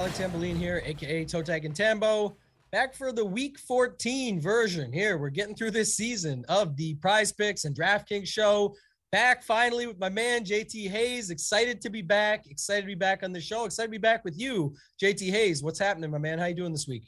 [0.00, 2.34] Tyler Tamboline here, aka Toe Tag and Tambo.
[2.72, 5.18] Back for the week 14 version here.
[5.18, 8.74] We're getting through this season of the prize picks and DraftKings show.
[9.12, 11.28] Back finally with my man JT Hayes.
[11.28, 12.46] Excited to be back.
[12.46, 13.66] Excited to be back on the show.
[13.66, 15.62] Excited to be back with you, JT Hayes.
[15.62, 16.38] What's happening, my man?
[16.38, 17.04] How you doing this week?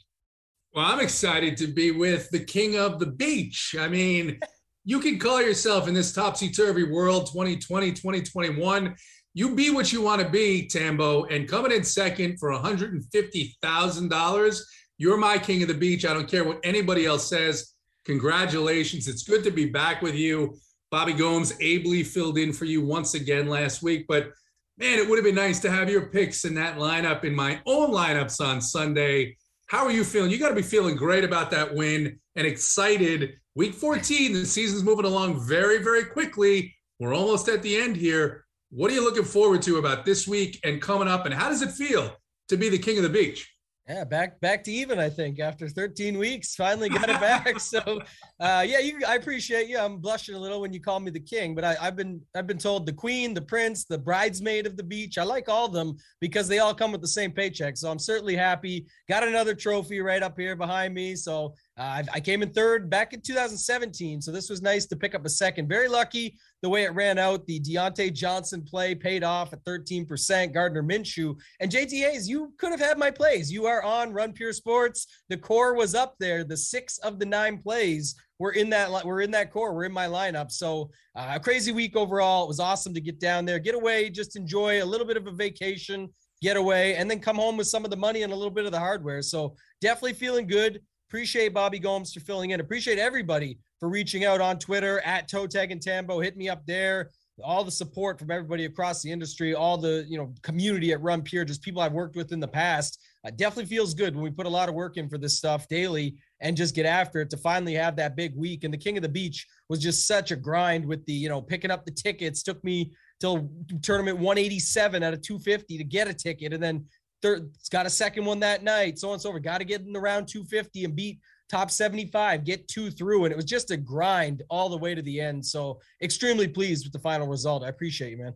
[0.75, 3.75] Well, I'm excited to be with the king of the beach.
[3.79, 4.39] I mean,
[4.85, 8.95] you can call yourself in this topsy turvy world 2020, 2021.
[9.35, 14.61] You be what you want to be, Tambo, and coming in second for $150,000.
[14.99, 16.05] You're my king of the beach.
[16.05, 17.73] I don't care what anybody else says.
[18.05, 19.07] Congratulations.
[19.07, 20.55] It's good to be back with you.
[20.91, 24.29] Bobby Gomes ably filled in for you once again last week, but
[24.77, 27.59] man, it would have been nice to have your picks in that lineup in my
[27.65, 29.35] own lineups on Sunday.
[29.67, 30.29] How are you feeling?
[30.29, 33.33] You got to be feeling great about that win and excited.
[33.55, 36.75] Week 14, the season's moving along very, very quickly.
[36.99, 38.42] We're almost at the end here.
[38.75, 41.25] What are you looking forward to about this week and coming up?
[41.25, 42.11] And how does it feel
[42.47, 43.47] to be the king of the beach?
[43.87, 44.97] Yeah, back back to even.
[44.97, 47.59] I think after 13 weeks, finally got it back.
[47.59, 48.01] so,
[48.39, 49.01] uh, yeah, you.
[49.07, 49.77] I appreciate you.
[49.77, 52.47] I'm blushing a little when you call me the king, but I, have been I've
[52.47, 55.19] been told the queen, the prince, the bridesmaid of the beach.
[55.19, 57.77] I like all of them because they all come with the same paycheck.
[57.77, 58.87] So I'm certainly happy.
[59.07, 61.15] Got another trophy right up here behind me.
[61.15, 65.15] So uh, I came in third back in 2017, so this was nice to pick
[65.15, 65.67] up a second.
[65.67, 67.47] Very lucky the way it ran out.
[67.47, 70.53] The Diontae Johnson play paid off at 13%.
[70.53, 73.51] Gardner Minshew and JT Hayes, you could have had my plays.
[73.51, 75.07] You are on Run Pure Sports.
[75.29, 76.43] The core was up there.
[76.43, 78.91] The six of the nine plays were in that.
[79.03, 79.73] We're in that core.
[79.73, 80.51] We're in my lineup.
[80.51, 82.43] So uh, a crazy week overall.
[82.43, 85.25] It was awesome to get down there, get away, just enjoy a little bit of
[85.25, 86.07] a vacation,
[86.39, 88.65] get away, and then come home with some of the money and a little bit
[88.65, 89.23] of the hardware.
[89.23, 90.79] So definitely feeling good.
[91.13, 92.59] Appreciate Bobby Gomes for filling in.
[92.59, 96.19] Appreciate everybody for reaching out on Twitter at Toe Tag and Tambo.
[96.19, 97.11] Hit me up there.
[97.43, 101.21] All the support from everybody across the industry, all the you know community at Run
[101.21, 102.99] Pure, just people I've worked with in the past.
[103.23, 105.67] Uh, definitely feels good when we put a lot of work in for this stuff
[105.67, 108.63] daily and just get after it to finally have that big week.
[108.63, 111.43] And the King of the Beach was just such a grind with the you know
[111.43, 112.41] picking up the tickets.
[112.41, 113.51] Took me till
[113.83, 116.87] tournament 187 out of 250 to get a ticket, and then
[117.23, 119.41] third, it's got a second one that night, so on and so forth.
[119.41, 121.19] Got to get in the round 250 and beat
[121.49, 123.25] top 75, get two through.
[123.25, 125.43] And it was just a grind all the way to the end.
[125.43, 127.63] So extremely pleased with the final result.
[127.63, 128.33] I appreciate you, man.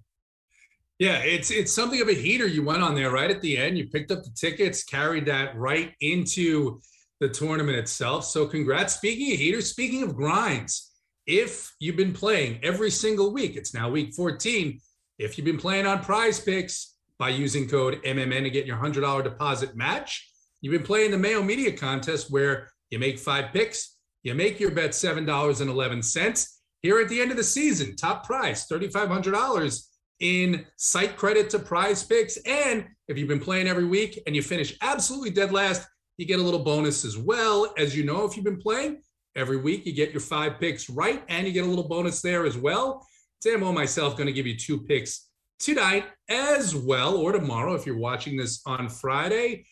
[0.99, 3.77] Yeah, it's it's something of a heater you went on there right at the end.
[3.77, 6.81] You picked up the tickets, carried that right into
[7.19, 8.25] the tournament itself.
[8.25, 8.95] So congrats.
[8.95, 10.91] Speaking of heaters, speaking of grinds,
[11.27, 14.79] if you've been playing every single week, it's now week 14.
[15.19, 19.23] If you've been playing on prize picks, by using code MMN to get your $100
[19.23, 20.29] deposit match.
[20.61, 24.71] You've been playing the Mayo Media contest where you make five picks, you make your
[24.71, 26.47] bet $7.11.
[26.81, 29.87] Here at the end of the season, top prize $3,500
[30.19, 32.37] in site credit to prize picks.
[32.37, 36.39] And if you've been playing every week and you finish absolutely dead last, you get
[36.39, 37.73] a little bonus as well.
[37.77, 39.01] As you know, if you've been playing
[39.35, 42.45] every week, you get your five picks right and you get a little bonus there
[42.45, 43.05] as well.
[43.41, 45.26] Sam and oh, myself going to give you two picks
[45.59, 49.65] tonight as well, or tomorrow if you're watching this on Friday.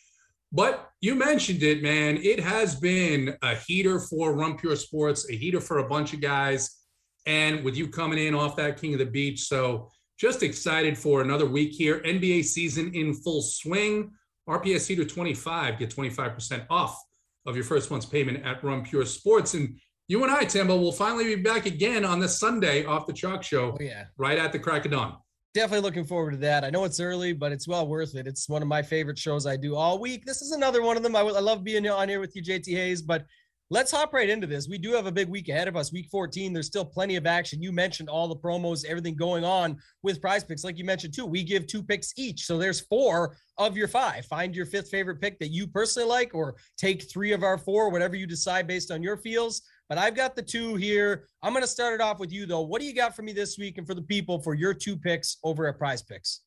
[0.51, 2.17] But you mentioned it, man.
[2.17, 6.21] It has been a heater for Run Pure Sports, a heater for a bunch of
[6.21, 6.77] guys.
[7.25, 9.47] And with you coming in off that King of the Beach.
[9.47, 11.99] So just excited for another week here.
[12.01, 14.11] NBA season in full swing.
[14.47, 17.03] RPS Heater 25, get 25% off
[17.47, 19.55] of your first month's payment at Run Pure Sports.
[19.55, 23.13] And you and I, Timbo, will finally be back again on this Sunday off the
[23.13, 24.05] Chalk Show, oh, yeah.
[24.17, 25.17] right at the crack of dawn
[25.55, 26.65] definitely looking forward to that.
[26.65, 28.27] I know it's early, but it's well worth it.
[28.27, 30.25] It's one of my favorite shows I do all week.
[30.25, 31.15] This is another one of them.
[31.15, 33.25] I, love being on here with you, JT Hayes, but
[33.69, 34.67] let's hop right into this.
[34.67, 36.51] We do have a big week ahead of us, week 14.
[36.51, 37.63] There's still plenty of action.
[37.63, 40.65] You mentioned all the promos, everything going on with prize picks.
[40.65, 42.45] Like you mentioned, too, we give two picks each.
[42.45, 44.25] So there's four of your five.
[44.25, 47.89] Find your fifth favorite pick that you personally like, or take three of our four,
[47.89, 49.61] whatever you decide based on your feels.
[49.89, 51.27] But I've got the two here.
[51.43, 52.61] I'm going to start it off with you, though.
[52.61, 54.97] What do you got for me this week and for the people for your two
[54.97, 56.41] picks over at Prize Picks?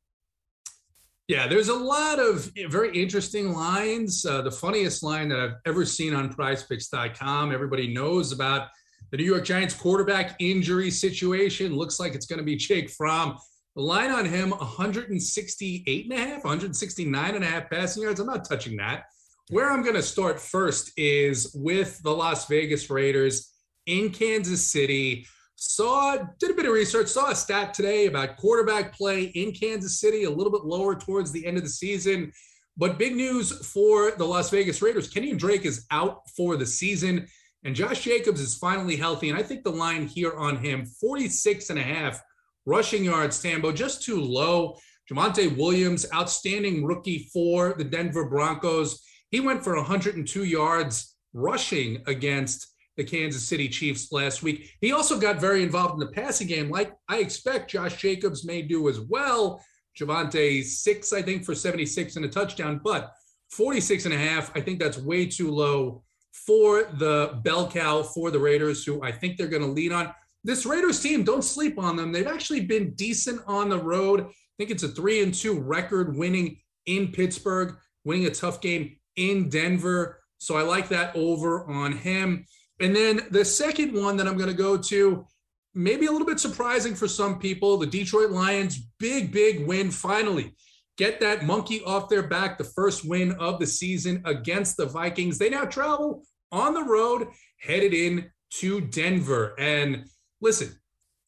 [1.29, 4.25] Yeah, there's a lot of very interesting lines.
[4.25, 8.69] Uh, the funniest line that I've ever seen on prizepicks.com, everybody knows about
[9.11, 11.77] the New York Giants quarterback injury situation.
[11.77, 13.37] Looks like it's going to be Jake Fromm.
[13.77, 18.21] The line on him 168 and a half, 169 and a half passing yards.
[18.21, 19.05] I'm not touching that.
[19.51, 23.51] Where I'm going to start first is with the Las Vegas Raiders
[23.87, 25.27] in Kansas City.
[25.57, 30.01] Saw, did a bit of research, saw a stat today about quarterback play in Kansas
[30.01, 32.31] City, a little bit lower towards the end of the season.
[32.77, 37.27] But big news for the Las Vegas Raiders Kenyan Drake is out for the season,
[37.65, 39.31] and Josh Jacobs is finally healthy.
[39.31, 42.21] And I think the line here on him 46 and a half
[42.67, 44.77] rushing yards, Tambo, just too low.
[45.11, 49.03] Javonte Williams, outstanding rookie for the Denver Broncos.
[49.31, 52.67] He went for 102 yards rushing against
[52.97, 54.71] the Kansas City Chiefs last week.
[54.81, 58.63] He also got very involved in the passing game, like I expect Josh Jacobs may
[58.63, 59.63] do as well.
[59.99, 63.13] Javonte, six, I think, for 76 and a touchdown, but
[63.51, 66.03] 46 and a half, I think that's way too low
[66.33, 70.13] for the bell cow for the Raiders, who I think they're going to lead on.
[70.45, 72.13] This Raiders team, don't sleep on them.
[72.13, 74.21] They've actually been decent on the road.
[74.21, 78.98] I think it's a three and two record winning in Pittsburgh, winning a tough game
[79.19, 80.21] in Denver.
[80.39, 82.47] So I like that over on him.
[82.81, 85.27] And then the second one that I'm going to go to,
[85.75, 90.55] maybe a little bit surprising for some people, the Detroit Lions, big, big win finally.
[90.97, 95.39] Get that monkey off their back, the first win of the season against the Vikings.
[95.39, 97.29] They now travel on the road,
[97.61, 99.55] headed in to Denver.
[99.59, 100.07] And
[100.41, 100.75] listen,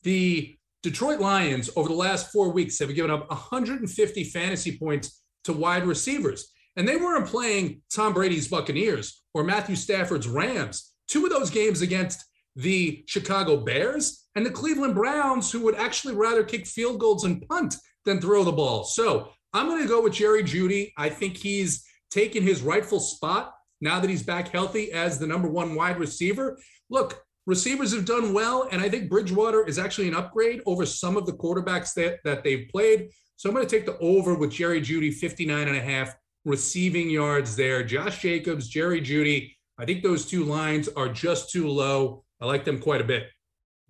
[0.02, 5.52] the Detroit Lions over the last four weeks have given up 150 fantasy points to
[5.52, 6.50] wide receivers.
[6.76, 10.92] And they weren't playing Tom Brady's Buccaneers or Matthew Stafford's Rams.
[11.08, 12.24] Two of those games against
[12.56, 17.46] the Chicago Bears and the Cleveland Browns, who would actually rather kick field goals and
[17.48, 18.84] punt than throw the ball.
[18.84, 20.92] So I'm going to go with Jerry Jeudy.
[20.96, 25.48] I think he's taken his rightful spot now that he's back healthy as the number
[25.48, 26.58] one wide receiver.
[26.88, 31.16] Look, receivers have done well, and I think Bridgewater is actually an upgrade over some
[31.16, 33.08] of the quarterbacks that, that they've played.
[33.36, 36.14] So I'm going to take the over with Jerry Jeudy, 59 and a half
[36.44, 37.82] receiving yards there.
[37.82, 39.52] Josh Jacobs, Jerry Jeudy.
[39.78, 42.24] I think those two lines are just too low.
[42.40, 43.28] I like them quite a bit.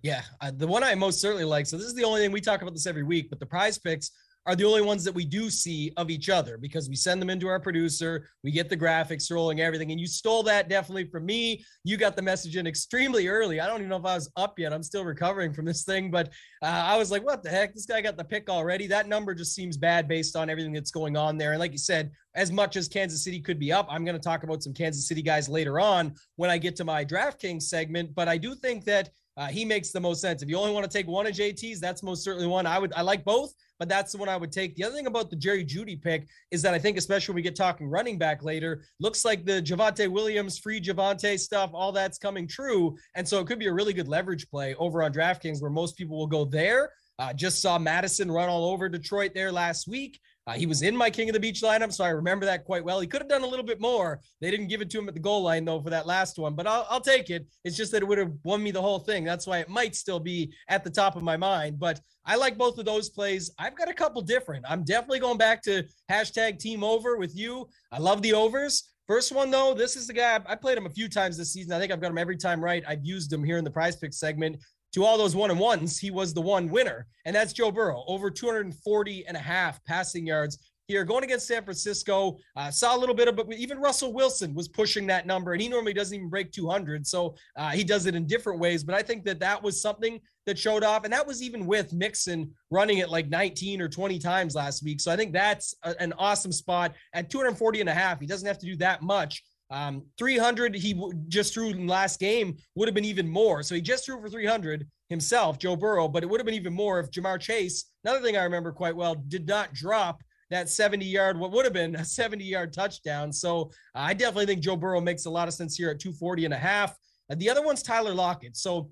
[0.03, 0.23] Yeah,
[0.55, 1.67] the one I most certainly like.
[1.67, 3.79] So this is the only thing we talk about this every week, but the prize
[3.79, 4.11] picks
[4.47, 7.29] are the only ones that we do see of each other because we send them
[7.29, 9.91] into our producer, we get the graphics rolling, everything.
[9.91, 11.63] And you stole that definitely from me.
[11.85, 13.61] You got the message in extremely early.
[13.61, 14.73] I don't even know if I was up yet.
[14.73, 16.29] I'm still recovering from this thing, but
[16.63, 17.75] uh, I was like, what the heck?
[17.75, 18.87] This guy got the pick already.
[18.87, 21.53] That number just seems bad based on everything that's going on there.
[21.53, 24.23] And like you said, as much as Kansas City could be up, I'm going to
[24.23, 28.15] talk about some Kansas City guys later on when I get to my DraftKings segment.
[28.15, 30.43] But I do think that uh, he makes the most sense.
[30.43, 32.67] If you only want to take one of JT's, that's most certainly one.
[32.67, 34.77] I would I like both, but that's the one I would take.
[34.77, 37.43] The other thing about the Jerry Jeudy pick is that I think, especially when we
[37.43, 42.19] get talking running back later, looks like the Javonte Williams free Javonte stuff, all that's
[42.19, 45.63] coming true, and so it could be a really good leverage play over on DraftKings
[45.63, 46.93] where most people will go there.
[47.19, 50.21] Uh, just saw Madison run all over Detroit there last week.
[50.51, 52.85] Uh, he was in my King of the Beach lineup, so I remember that quite
[52.85, 52.99] well.
[52.99, 54.21] He could have done a little bit more.
[54.41, 56.57] They didn't give it to him at the goal line, though, for that last one,
[56.57, 57.47] but I'll, I'll take it.
[57.65, 59.23] It's just that it would have won me the whole thing.
[59.23, 61.79] That's why it might still be at the top of my mind.
[61.79, 63.53] But I like both of those plays.
[63.61, 64.65] I've got a couple different.
[64.69, 67.69] I'm definitely going back to hashtag team over with you.
[67.93, 68.91] I love the overs.
[69.07, 71.73] First one, though, this is the guy I played him a few times this season.
[71.73, 72.83] I think I've got him every time right.
[72.89, 74.57] I've used him here in the prize pick segment
[74.93, 77.07] to all those one and ones, he was the one winner.
[77.25, 80.59] And that's Joe Burrow, over 240 and a half passing yards
[80.91, 82.39] here going against San Francisco.
[82.57, 85.63] Uh, saw a little bit of, but even Russell Wilson was pushing that number, and
[85.63, 87.07] he normally doesn't even break 200.
[87.07, 88.85] So uh, he does it in different ways.
[88.85, 91.93] But I think that that was something that showed off, and that was even with
[91.93, 95.01] Mixon running it like 19 or 20 times last week.
[95.01, 98.21] So I think that's a, an awesome spot at 240 and a half.
[98.21, 99.43] He doesn't have to do that much.
[99.71, 103.63] Um, 300 he w- just threw in last game would have been even more.
[103.63, 106.73] So he just threw for 300 himself, Joe Burrow, but it would have been even
[106.73, 111.05] more if Ja'Marr Chase, another thing I remember quite well, did not drop that 70
[111.05, 113.33] yard, what would have been a 70 yard touchdown.
[113.33, 116.47] So uh, I definitely think Joe Burrow makes a lot of sense here at 240
[116.47, 116.97] and a half.
[117.31, 118.57] Uh, the other one's Tyler Lockett.
[118.57, 118.91] So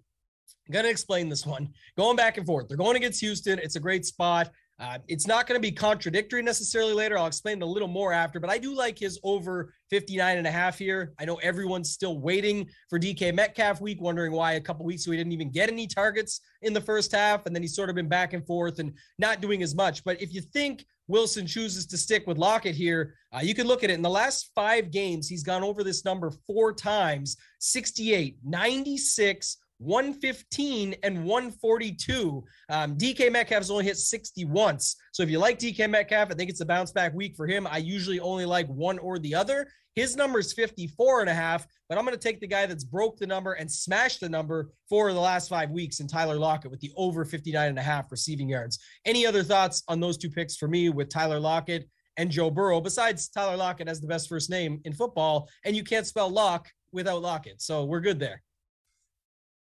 [0.66, 1.70] I'm going to explain this one.
[1.96, 2.68] Going back and forth.
[2.68, 3.58] They're going against Houston.
[3.58, 4.50] It's a great spot.
[4.80, 7.18] Uh, it's not going to be contradictory necessarily later.
[7.18, 10.50] I'll explain a little more after, but I do like his over 59 and a
[10.50, 11.14] half here.
[11.18, 15.12] I know everyone's still waiting for DK Metcalf week, wondering why a couple weeks ago
[15.12, 17.44] he didn't even get any targets in the first half.
[17.46, 20.04] And then he's sort of been back and forth and not doing as much.
[20.04, 23.82] But if you think Wilson chooses to stick with Lockett here, uh, you can look
[23.82, 23.94] at it.
[23.94, 30.96] In the last five games, he's gone over this number four times 68, 96, 115
[31.02, 32.44] and 142.
[32.70, 34.96] Um, DK Metcalf's only hit 60 once.
[35.12, 37.66] So if you like DK Metcalf, I think it's a bounce back week for him.
[37.66, 39.68] I usually only like one or the other.
[39.94, 42.84] His number is 54 and a half, but I'm going to take the guy that's
[42.84, 46.70] broke the number and smashed the number for the last five weeks in Tyler Lockett
[46.70, 48.78] with the over 59 and a half receiving yards.
[49.04, 52.80] Any other thoughts on those two picks for me with Tyler Lockett and Joe Burrow?
[52.80, 56.68] Besides, Tyler Lockett has the best first name in football, and you can't spell lock
[56.92, 57.60] without Lockett.
[57.60, 58.40] So we're good there.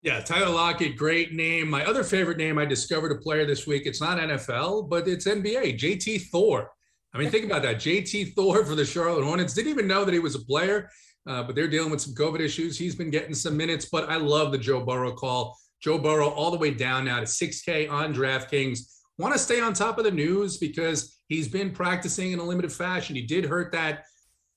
[0.03, 1.69] Yeah, Tyler Lockett, great name.
[1.69, 3.83] My other favorite name I discovered a player this week.
[3.85, 5.79] It's not NFL, but it's NBA.
[5.79, 6.69] JT Thor.
[7.13, 7.77] I mean, think about that.
[7.77, 9.53] JT Thor for the Charlotte Hornets.
[9.53, 10.89] Didn't even know that he was a player,
[11.25, 12.77] uh, but they're dealing with some COVID issues.
[12.77, 15.57] He's been getting some minutes, but I love the Joe Burrow call.
[15.81, 18.79] Joe Burrow all the way down now to 6K on DraftKings,
[19.19, 22.73] want to stay on top of the news because he's been practicing in a limited
[22.73, 23.15] fashion.
[23.15, 24.03] He did hurt that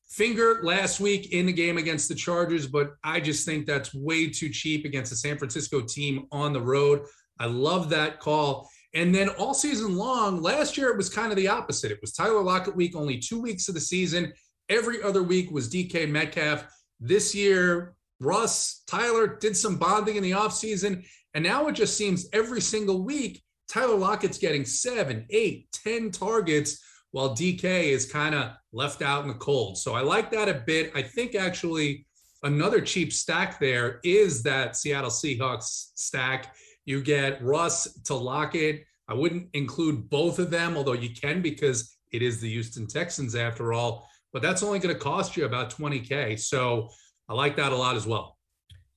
[0.09, 4.31] finger last week in the game against the Chargers, but I just think that's way
[4.31, 7.03] too cheap against the San Francisco team on the road.
[7.39, 8.69] I love that call.
[8.95, 11.91] And then all season long, last year it was kind of the opposite.
[11.91, 14.33] It was Tyler Lockett week, only two weeks of the season.
[14.69, 16.65] Every other week was DK Metcalf.
[16.99, 21.05] This year, Russ, Tyler did some bonding in the offseason.
[21.35, 26.83] And now it just seems every single week, Tyler Lockett's getting seven, eight, ten targets
[27.11, 29.79] while DK is kind of left out in the cold.
[29.79, 30.93] So I like that a bit.
[30.95, 32.07] I think actually
[32.43, 36.55] another cheap stack there is that Seattle Seahawks stack.
[36.85, 38.85] You get Russ to Lockett.
[39.09, 43.35] I wouldn't include both of them, although you can because it is the Houston Texans
[43.35, 44.07] after all.
[44.33, 46.39] But that's only going to cost you about 20K.
[46.39, 46.91] So
[47.29, 48.36] I like that a lot as well.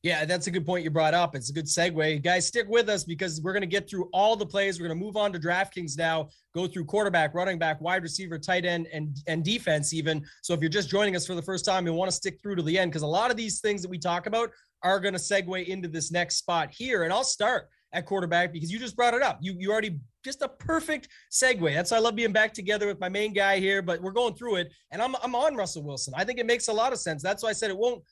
[0.01, 1.35] Yeah, that's a good point you brought up.
[1.35, 2.23] It's a good segue.
[2.23, 4.79] Guys, stick with us because we're going to get through all the plays.
[4.79, 8.39] We're going to move on to DraftKings now, go through quarterback, running back, wide receiver,
[8.39, 10.23] tight end, and, and defense, even.
[10.41, 12.55] So if you're just joining us for the first time, you want to stick through
[12.55, 14.51] to the end because a lot of these things that we talk about
[14.83, 17.03] are going to segue into this next spot here.
[17.03, 19.39] And I'll start at quarterback because you just brought it up.
[19.41, 21.73] You you already just a perfect segue.
[21.73, 24.35] That's why I love being back together with my main guy here, but we're going
[24.35, 24.71] through it.
[24.91, 26.13] And I'm I'm on Russell Wilson.
[26.15, 27.23] I think it makes a lot of sense.
[27.23, 28.03] That's why I said it won't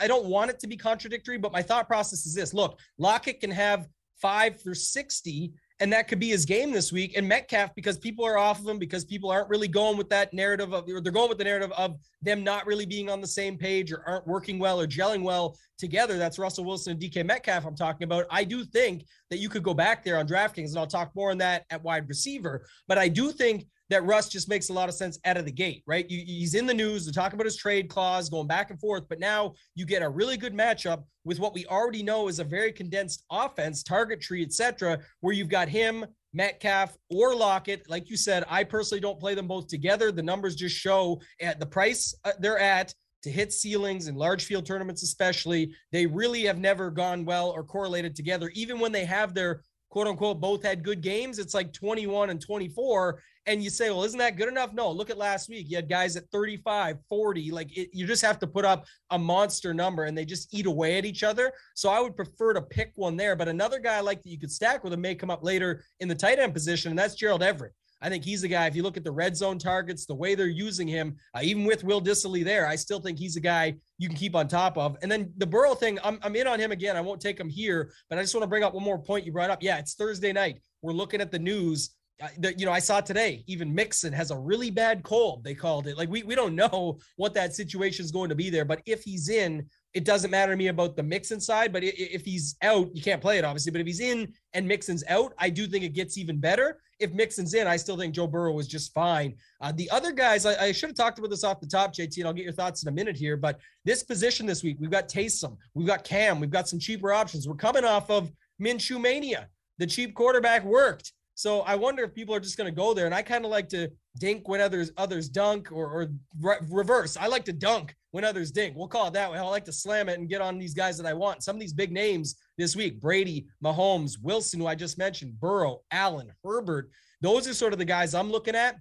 [0.00, 3.40] I don't want it to be contradictory, but my thought process is this: Look, Lockett
[3.40, 3.88] can have
[4.20, 7.16] five for sixty, and that could be his game this week.
[7.16, 10.32] And Metcalf, because people are off of him, because people aren't really going with that
[10.34, 13.26] narrative of, or they're going with the narrative of them not really being on the
[13.26, 16.18] same page or aren't working well or gelling well together.
[16.18, 18.26] That's Russell Wilson and DK Metcalf I'm talking about.
[18.30, 21.30] I do think that you could go back there on DraftKings, and I'll talk more
[21.30, 22.66] on that at wide receiver.
[22.86, 25.52] But I do think that Russ just makes a lot of sense out of the
[25.52, 26.08] gate, right?
[26.08, 27.04] You, he's in the news.
[27.04, 30.08] They're talking about his trade clause going back and forth, but now you get a
[30.08, 34.42] really good matchup with what we already know is a very condensed offense, target tree,
[34.42, 37.88] etc., where you've got him, Metcalf, or Lockett.
[37.90, 40.12] Like you said, I personally don't play them both together.
[40.12, 44.44] The numbers just show at the price uh, they're at to hit ceilings in large
[44.44, 45.74] field tournaments, especially.
[45.92, 50.06] They really have never gone well or correlated together, even when they have their quote
[50.06, 51.38] unquote both had good games.
[51.38, 53.22] It's like 21 and 24.
[53.46, 54.72] And you say, well, isn't that good enough?
[54.72, 55.66] No, look at last week.
[55.68, 57.50] You had guys at 35, 40.
[57.50, 60.66] Like it, you just have to put up a monster number and they just eat
[60.66, 61.52] away at each other.
[61.74, 63.34] So I would prefer to pick one there.
[63.36, 65.84] But another guy I like that you could stack with him may come up later
[66.00, 67.72] in the tight end position, and that's Gerald Everett.
[68.02, 68.66] I think he's the guy.
[68.66, 71.64] If you look at the red zone targets, the way they're using him, uh, even
[71.64, 74.78] with Will Dissly there, I still think he's a guy you can keep on top
[74.78, 74.96] of.
[75.02, 76.96] And then the Burrow thing, I'm, I'm in on him again.
[76.96, 79.26] I won't take him here, but I just want to bring up one more point
[79.26, 79.62] you brought up.
[79.62, 80.60] Yeah, it's Thursday night.
[80.82, 81.90] We're looking at the news.
[82.22, 85.44] Uh, the, you know, I saw today, even Mixon has a really bad cold.
[85.44, 85.96] They called it.
[85.96, 89.02] Like we we don't know what that situation is going to be there, but if
[89.02, 91.72] he's in, it doesn't matter to me about the Mixon side.
[91.72, 93.72] But if he's out, you can't play it obviously.
[93.72, 97.12] But if he's in and Mixon's out, I do think it gets even better if
[97.14, 99.34] Mixon's in, I still think Joe Burrow was just fine.
[99.60, 102.18] Uh, the other guys, I, I, should have talked about this off the top, JT,
[102.18, 103.36] and I'll get your thoughts in a minute here.
[103.36, 107.12] But this position this week, we've got Taysom, we've got Cam, we've got some cheaper
[107.12, 107.48] options.
[107.48, 108.30] We're coming off of
[108.62, 109.48] Minshew mania.
[109.78, 111.12] The cheap quarterback worked.
[111.40, 113.06] So I wonder if people are just going to go there.
[113.06, 117.16] And I kind of like to dink when others others dunk, or, or re- reverse.
[117.16, 118.76] I like to dunk when others dink.
[118.76, 119.38] We'll call it that way.
[119.38, 121.42] I like to slam it and get on these guys that I want.
[121.42, 125.80] Some of these big names this week: Brady, Mahomes, Wilson, who I just mentioned, Burrow,
[125.90, 126.90] Allen, Herbert.
[127.22, 128.76] Those are sort of the guys I'm looking at.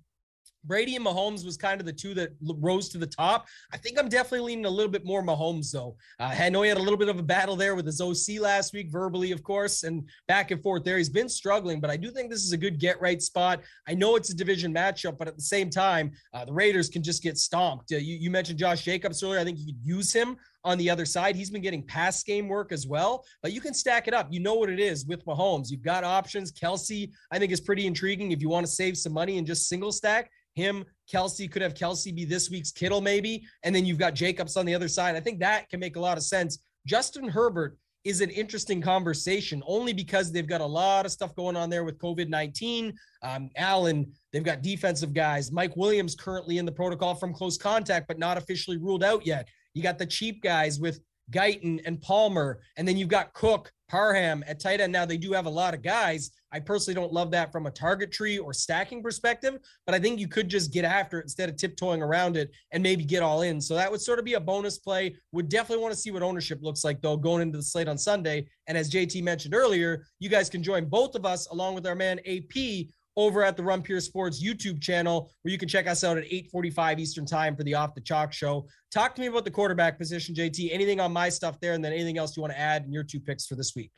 [0.63, 3.47] Brady and Mahomes was kind of the two that rose to the top.
[3.71, 5.95] I think I'm definitely leaning a little bit more Mahomes, though.
[6.19, 8.39] Uh, I know he had a little bit of a battle there with his OC
[8.41, 10.97] last week, verbally, of course, and back and forth there.
[10.97, 13.61] He's been struggling, but I do think this is a good get right spot.
[13.87, 17.03] I know it's a division matchup, but at the same time, uh, the Raiders can
[17.03, 17.91] just get stomped.
[17.91, 19.39] Uh, you, you mentioned Josh Jacobs earlier.
[19.39, 21.35] I think you could use him on the other side.
[21.35, 24.27] He's been getting pass game work as well, but you can stack it up.
[24.29, 25.69] You know what it is with Mahomes.
[25.69, 26.51] You've got options.
[26.51, 29.67] Kelce, I think, is pretty intriguing if you want to save some money and just
[29.67, 33.43] single stack him, Kelce could have Kelce be this week's Kittle, maybe.
[33.63, 35.15] And then you've got Jacobs on the other side.
[35.15, 36.59] I think that can make a lot of sense.
[36.85, 41.57] Justin Herbert is an interesting conversation only because they've got a lot of stuff going
[41.57, 42.93] on there with COVID 19.
[43.23, 45.51] Um, Allen, they've got defensive guys.
[45.51, 49.47] Mike Williams currently in the protocol from close contact, but not officially ruled out yet.
[49.73, 50.99] You got the cheap guys with
[51.31, 52.59] Guyton and Palmer.
[52.77, 54.93] And then you've got Cook, Parham at tight end.
[54.93, 56.31] Now they do have a lot of guys.
[56.51, 60.19] I personally don't love that from a target tree or stacking perspective, but I think
[60.19, 63.43] you could just get after it instead of tiptoeing around it and maybe get all
[63.43, 63.61] in.
[63.61, 65.15] So that would sort of be a bonus play.
[65.31, 67.97] Would definitely want to see what ownership looks like though going into the slate on
[67.97, 68.47] Sunday.
[68.67, 71.95] And as JT mentioned earlier, you guys can join both of us along with our
[71.95, 72.87] man AP
[73.19, 76.23] over at the Run Pure Sports YouTube channel, where you can check us out at
[76.23, 78.67] 8:45 Eastern Time for the Off the Chalk Show.
[78.91, 80.71] Talk to me about the quarterback position, JT.
[80.71, 83.03] Anything on my stuff there, and then anything else you want to add in your
[83.03, 83.91] two picks for this week?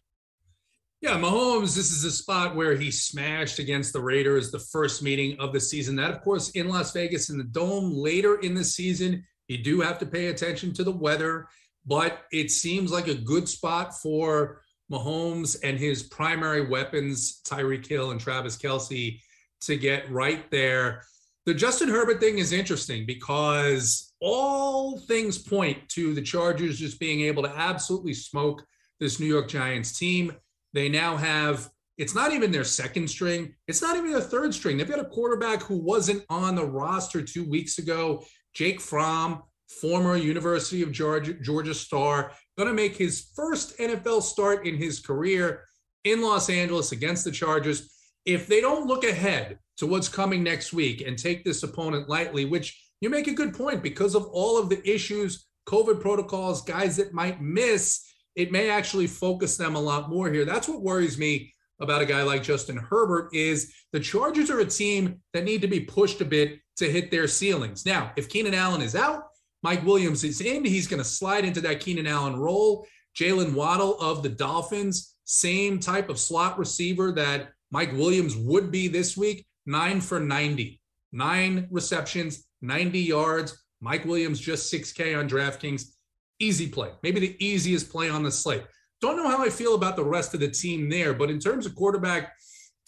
[1.01, 5.39] Yeah, Mahomes, this is a spot where he smashed against the Raiders the first meeting
[5.39, 5.95] of the season.
[5.95, 9.23] That, of course, in Las Vegas in the Dome later in the season.
[9.47, 11.47] You do have to pay attention to the weather,
[11.85, 14.61] but it seems like a good spot for
[14.91, 19.19] Mahomes and his primary weapons, Tyreek Hill and Travis Kelce,
[19.61, 21.03] to get right there.
[21.45, 27.21] The Justin Herbert thing is interesting because all things point to the Chargers just being
[27.21, 28.63] able to absolutely smoke
[28.99, 30.33] this New York Giants team.
[30.73, 34.77] They now have, it's not even their second string, it's not even their third string.
[34.77, 39.41] They've got a quarterback who wasn't on the roster two weeks ago, Jake Fromm,
[39.81, 44.99] former University of Georgia, Georgia star, going to make his first NFL start in his
[44.99, 45.63] career
[46.03, 47.89] in Los Angeles against the Chargers.
[48.25, 52.45] If they don't look ahead to what's coming next week and take this opponent lightly,
[52.45, 56.95] which you make a good point because of all of the issues, COVID protocols, guys
[56.97, 60.45] that might miss, it may actually focus them a lot more here.
[60.45, 64.65] That's what worries me about a guy like Justin Herbert is the Chargers are a
[64.65, 67.87] team that need to be pushed a bit to hit their ceilings.
[67.87, 69.29] Now, if Keenan Allen is out,
[69.63, 72.87] Mike Williams is in, he's going to slide into that Keenan Allen role.
[73.15, 78.87] Jaylen Waddle of the Dolphins, same type of slot receiver that Mike Williams would be
[78.87, 80.79] this week, nine for 90,
[81.11, 83.57] nine receptions, 90 yards.
[83.81, 85.91] Mike Williams just 6K on DraftKings
[86.39, 88.63] easy play, maybe the easiest play on the slate.
[88.99, 91.65] Don't know how I feel about the rest of the team there, but in terms
[91.65, 92.33] of quarterback,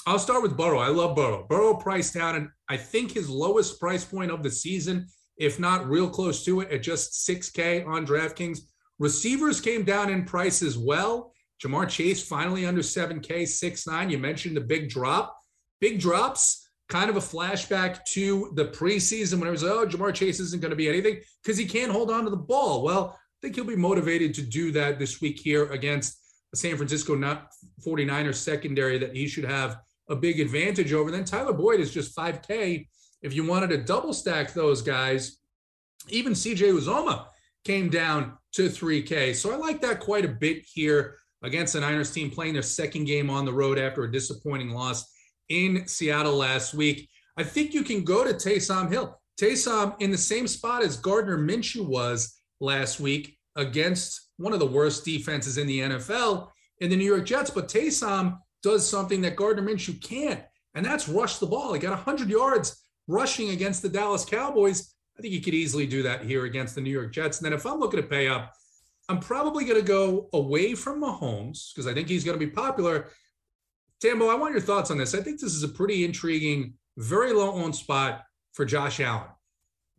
[0.05, 0.79] I'll start with Burrow.
[0.79, 1.45] I love Burrow.
[1.49, 5.89] Burrow priced down, and I think his lowest price point of the season, if not
[5.89, 8.59] real close to it, at just 6K on DraftKings.
[8.99, 11.33] Receivers came down in price as well.
[11.63, 14.11] Ja'Marr Chase finally under 7K, 6'9.
[14.11, 15.35] You mentioned the big drop.
[15.79, 20.39] Big drops, kind of a flashback to the preseason when it was, oh, Ja'Marr Chase
[20.39, 22.83] isn't going to be anything because he can't hold on to the ball.
[22.83, 26.19] Well, I think he'll be motivated to do that this week here against
[26.53, 27.47] a San Francisco not
[27.85, 29.77] 49ers secondary that he should have
[30.09, 31.11] a big advantage over.
[31.11, 32.87] Then Tyler Boyd is just 5K.
[33.23, 35.37] If you wanted to double stack those guys,
[36.09, 37.25] even CJ Uzomah
[37.63, 39.33] came down to 3K.
[39.33, 43.05] So I like that quite a bit here against the Niners team playing their second
[43.05, 45.09] game on the road after a disappointing loss
[45.47, 47.09] in Seattle last week.
[47.37, 49.17] I think you can go to Taysom Hill.
[49.39, 54.65] Taysom in the same spot as Gardner Minshew was last week against one of the
[54.65, 57.49] worst defenses in the NFL in the New York Jets.
[57.49, 60.41] But Taysom does something that Gardner Minshew can't,
[60.75, 61.73] and that's rush the ball.
[61.73, 64.93] He got 100 yards rushing against the Dallas Cowboys.
[65.17, 67.37] I think he could easily do that here against the New York Jets.
[67.37, 68.53] And then if I'm looking to pay up,
[69.09, 72.51] I'm probably going to go away from Mahomes because I think he's going to be
[72.51, 73.09] popular.
[74.01, 75.13] Tambo, I want your thoughts on this.
[75.13, 79.27] I think this is a pretty intriguing, very low owned spot for Josh Allen.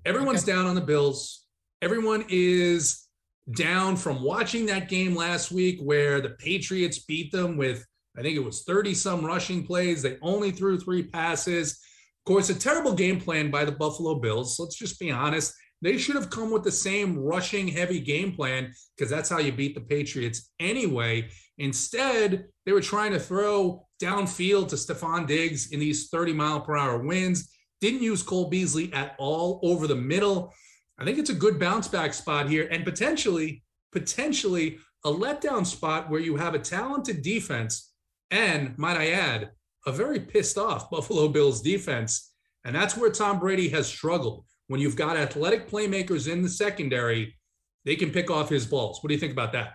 [0.04, 0.52] Everyone's okay.
[0.52, 1.46] down on the Bills.
[1.80, 3.04] Everyone is
[3.52, 7.84] down from watching that game last week where the Patriots beat them with,
[8.16, 10.02] I think it was 30 some rushing plays.
[10.02, 11.80] They only threw three passes.
[12.24, 14.58] Of course, a terrible game plan by the Buffalo Bills.
[14.58, 15.52] Let's just be honest.
[15.82, 19.52] They should have come with the same rushing heavy game plan because that's how you
[19.52, 21.28] beat the Patriots anyway.
[21.58, 26.78] Instead, they were trying to throw downfield to Stefon Diggs in these 30 mile per
[26.78, 27.50] hour winds.
[27.82, 30.50] Didn't use Cole Beasley at all over the middle.
[30.98, 36.08] I think it's a good bounce back spot here and potentially, potentially a letdown spot
[36.08, 37.92] where you have a talented defense
[38.30, 39.50] and, might I add,
[39.86, 42.32] a very pissed off Buffalo Bills defense.
[42.64, 44.44] And that's where Tom Brady has struggled.
[44.68, 47.36] When you've got athletic playmakers in the secondary,
[47.84, 49.02] they can pick off his balls.
[49.02, 49.74] What do you think about that?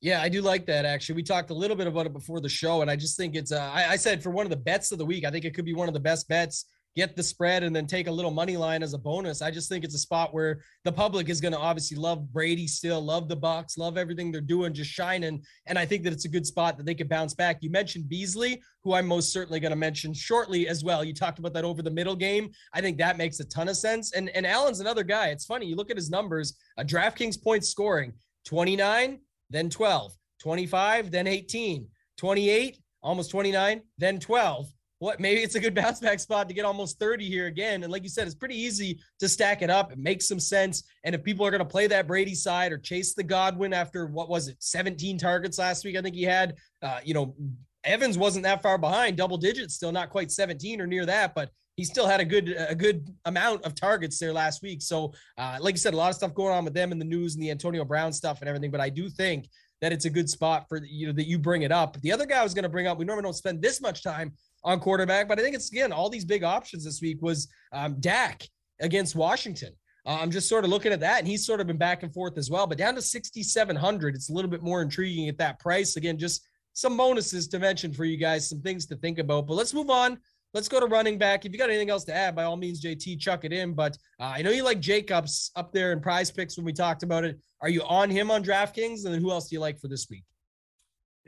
[0.00, 1.16] Yeah, I do like that actually.
[1.16, 3.52] We talked a little bit about it before the show, and I just think it's.
[3.52, 5.54] Uh, I, I, said for one of the bets of the week, I think it
[5.54, 8.30] could be one of the best bets get the spread and then take a little
[8.30, 9.40] money line as a bonus.
[9.40, 12.66] I just think it's a spot where the public is going to obviously love Brady
[12.66, 15.42] still, love the Bucs, love everything they're doing, just shining.
[15.66, 17.58] And I think that it's a good spot that they could bounce back.
[17.62, 21.02] You mentioned Beasley, who I'm most certainly going to mention shortly as well.
[21.02, 22.50] You talked about that over the middle game.
[22.74, 24.12] I think that makes a ton of sense.
[24.12, 25.28] And and Allen's another guy.
[25.28, 25.66] It's funny.
[25.66, 28.12] You look at his numbers, a DraftKings points scoring
[28.44, 29.18] 29,
[29.50, 35.74] then 12, 25, then 18, 28, almost 29, then 12 what maybe it's a good
[35.82, 37.82] bounce back spot to get almost 30 here again.
[37.82, 39.90] And like you said, it's pretty easy to stack it up.
[39.90, 40.84] It makes some sense.
[41.02, 44.06] And if people are going to play that Brady side or chase the Godwin after
[44.06, 47.34] what was it, 17 targets last week, I think he had, uh, you know,
[47.82, 51.50] Evans wasn't that far behind, double digits, still not quite 17 or near that, but
[51.74, 54.82] he still had a good a good amount of targets there last week.
[54.82, 57.04] So, uh, like you said, a lot of stuff going on with them in the
[57.04, 58.70] news and the Antonio Brown stuff and everything.
[58.70, 59.48] But I do think
[59.80, 62.00] that it's a good spot for you know that you bring it up.
[62.02, 64.04] The other guy I was going to bring up, we normally don't spend this much
[64.04, 64.32] time
[64.64, 65.28] on quarterback.
[65.28, 68.42] But I think it's again all these big options this week was um, Dak
[68.80, 69.72] against Washington.
[70.04, 72.12] Uh, I'm just sort of looking at that, and he's sort of been back and
[72.12, 72.66] forth as well.
[72.66, 75.96] But down to 6,700, it's a little bit more intriguing at that price.
[75.96, 79.46] Again, just some bonuses to mention for you guys, some things to think about.
[79.46, 80.18] But let's move on.
[80.54, 81.46] Let's go to running back.
[81.46, 83.74] If you got anything else to add, by all means, JT, chuck it in.
[83.74, 87.02] But uh, I know you like Jacobs up there in prize picks when we talked
[87.02, 87.38] about it.
[87.62, 89.04] Are you on him on DraftKings?
[89.04, 90.24] And then who else do you like for this week?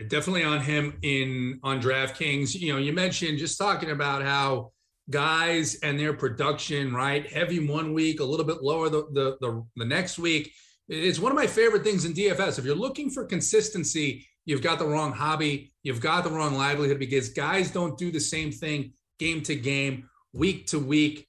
[0.08, 2.54] Definitely on him in on DraftKings.
[2.54, 4.72] You know, you mentioned just talking about how
[5.10, 7.30] guys and their production, right?
[7.30, 10.52] Heavy one week, a little bit lower the, the, the, the next week.
[10.88, 12.58] It's one of my favorite things in DFS.
[12.58, 16.98] If you're looking for consistency, you've got the wrong hobby, you've got the wrong livelihood
[16.98, 21.28] because guys don't do the same thing game to game, week to week.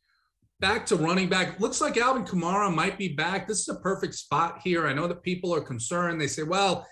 [0.59, 1.59] Back to running back.
[1.59, 3.47] Looks like Alvin Kamara might be back.
[3.47, 4.87] This is a perfect spot here.
[4.87, 6.19] I know that people are concerned.
[6.19, 6.87] They say, well,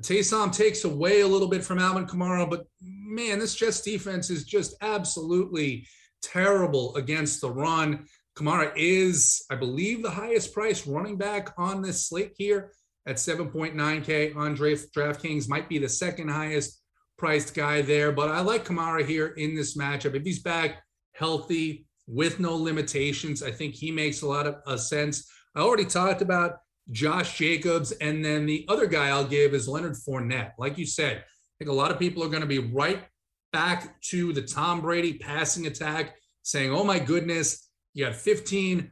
[0.00, 4.44] Taysom takes away a little bit from Alvin Kamara, but man, this Jets defense is
[4.44, 5.86] just absolutely
[6.22, 8.06] terrible against the run.
[8.36, 12.72] Kamara is, I believe, the highest priced running back on this slate here
[13.06, 15.48] at 7.9K on DraftKings.
[15.48, 16.80] Might be the second highest
[17.16, 20.14] priced guy there, but I like Kamara here in this matchup.
[20.14, 24.76] If he's back healthy with no limitations, I think he makes a lot of uh,
[24.76, 25.30] sense.
[25.54, 26.56] I already talked about
[26.90, 30.52] Josh Jacobs, and then the other guy I'll give is Leonard Fournette.
[30.58, 33.04] Like you said, I think a lot of people are going to be right
[33.52, 38.90] back to the Tom Brady passing attack, saying, oh my goodness, you had 15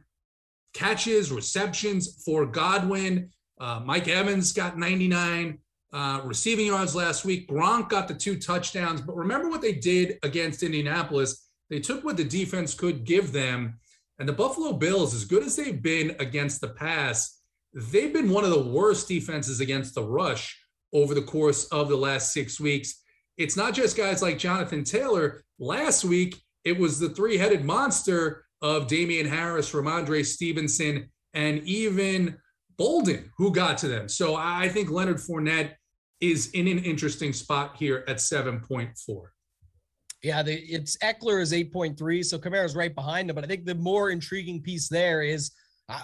[0.73, 3.29] catches, receptions for Godwin.
[3.59, 5.59] Uh, Mike Evans got 99
[5.93, 7.47] uh, receiving yards last week.
[7.47, 9.01] Gronk got the two touchdowns.
[9.01, 11.47] But remember what they did against Indianapolis?
[11.69, 13.79] They took what the defense could give them.
[14.19, 17.41] And the Buffalo Bills, as good as they've been against the pass,
[17.73, 20.59] they've been one of the worst defenses against the rush
[20.93, 23.03] over the course of the last six weeks
[23.37, 25.43] it's not just guys like Jonathan Taylor.
[25.59, 32.37] Last week, it was the three headed monster of Damien Harris, Rhamondre Stevenson, and even
[32.77, 34.07] Bolden who got to them.
[34.07, 35.73] So I think Leonard Fournette
[36.21, 39.23] is in an interesting spot here at 7.4.
[40.21, 43.35] Yeah, the, it's Ekeler is 8.3, so Kamara's right behind him.
[43.35, 45.51] But I think the more intriguing piece there is,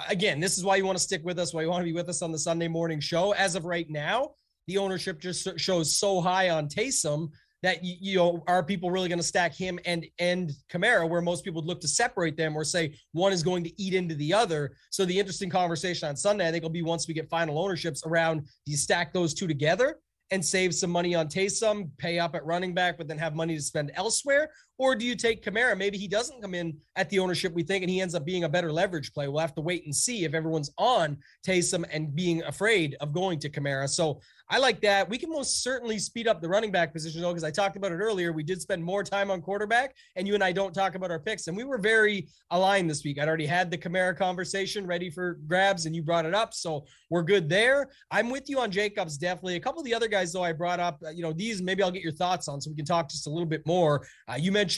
[0.10, 1.94] again, this is why you want to stick with us, why you want to be
[1.94, 3.32] with us on the Sunday morning show.
[3.34, 4.32] As of right now,
[4.68, 7.30] the ownership just shows so high on Taysom
[7.62, 11.44] that you, know are people really going to stack him and and Kamara where most
[11.44, 14.34] people would look to separate them or say one is going to eat into the
[14.34, 14.72] other.
[14.92, 18.06] So the interesting conversation on Sunday I think will be once we get final ownerships
[18.06, 20.00] around do you stack those two together
[20.32, 23.56] and save some money on Taysom, pay up at running back, but then have money
[23.56, 24.52] to spend elsewhere?
[24.80, 25.78] Or do you take Kamara?
[25.78, 28.46] Maybe he doesn't come in at the ownership we think, and he ends up being
[28.46, 29.28] a better leverage play.
[29.28, 33.40] We'll have to wait and see if everyone's on Taysom and being afraid of going
[33.40, 33.90] to Kamara.
[33.90, 35.08] So I like that.
[35.10, 37.92] We can most certainly speed up the running back position, though, because I talked about
[37.92, 38.32] it earlier.
[38.32, 41.20] We did spend more time on quarterback, and you and I don't talk about our
[41.20, 41.48] picks.
[41.48, 43.20] And we were very aligned this week.
[43.20, 46.54] I'd already had the Kamara conversation ready for grabs, and you brought it up.
[46.54, 47.90] So we're good there.
[48.12, 49.58] I'm with you on Jacobs, definitely.
[49.58, 51.84] A couple of the other guys, though, I brought up, uh, you know, these maybe
[51.84, 54.08] I'll get your thoughts on so we can talk just a little bit more.
[54.28, 54.69] Uh, you mentioned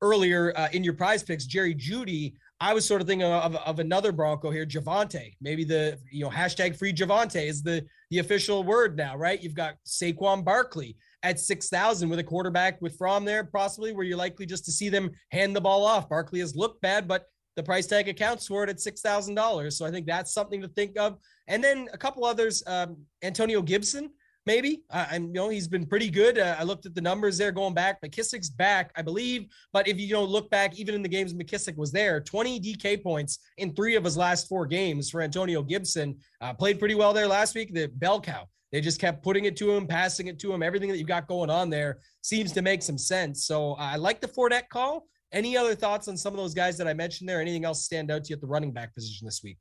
[0.00, 2.34] earlier uh, in your prize picks, Jerry Jeudy.
[2.60, 5.34] I was sort of thinking of, of another Bronco here, Javonte.
[5.40, 9.40] Maybe the you know hashtag free Javonte is the the official word now, right?
[9.40, 14.04] You've got Saquon Barkley at six thousand with a quarterback with Fromm there, possibly where
[14.04, 16.08] you're likely just to see them hand the ball off.
[16.08, 19.76] Barkley has looked bad, but the price tag accounts for it at six thousand dollars.
[19.78, 21.18] So I think that's something to think of.
[21.46, 24.10] And then a couple others, um, Antonio Gibson
[24.48, 24.82] maybe.
[24.90, 26.38] Uh, I you know he's been pretty good.
[26.38, 28.00] Uh, I looked at the numbers there going back.
[28.02, 29.46] McKissic's back, I believe.
[29.74, 33.02] But if you, know look back, even in the games McKissic was there, 20 DK
[33.02, 36.16] points in three of his last four games for Antonio Gibson.
[36.40, 37.74] Uh, played pretty well there last week.
[37.74, 38.48] The bell cow.
[38.72, 40.62] They just kept putting it to him, passing it to him.
[40.62, 43.44] Everything that you've got going on there seems to make some sense.
[43.44, 45.06] So I like the Fournette call.
[45.32, 47.40] Any other thoughts on some of those guys that I mentioned there?
[47.40, 49.58] Anything else stand out to you at the running back position this week?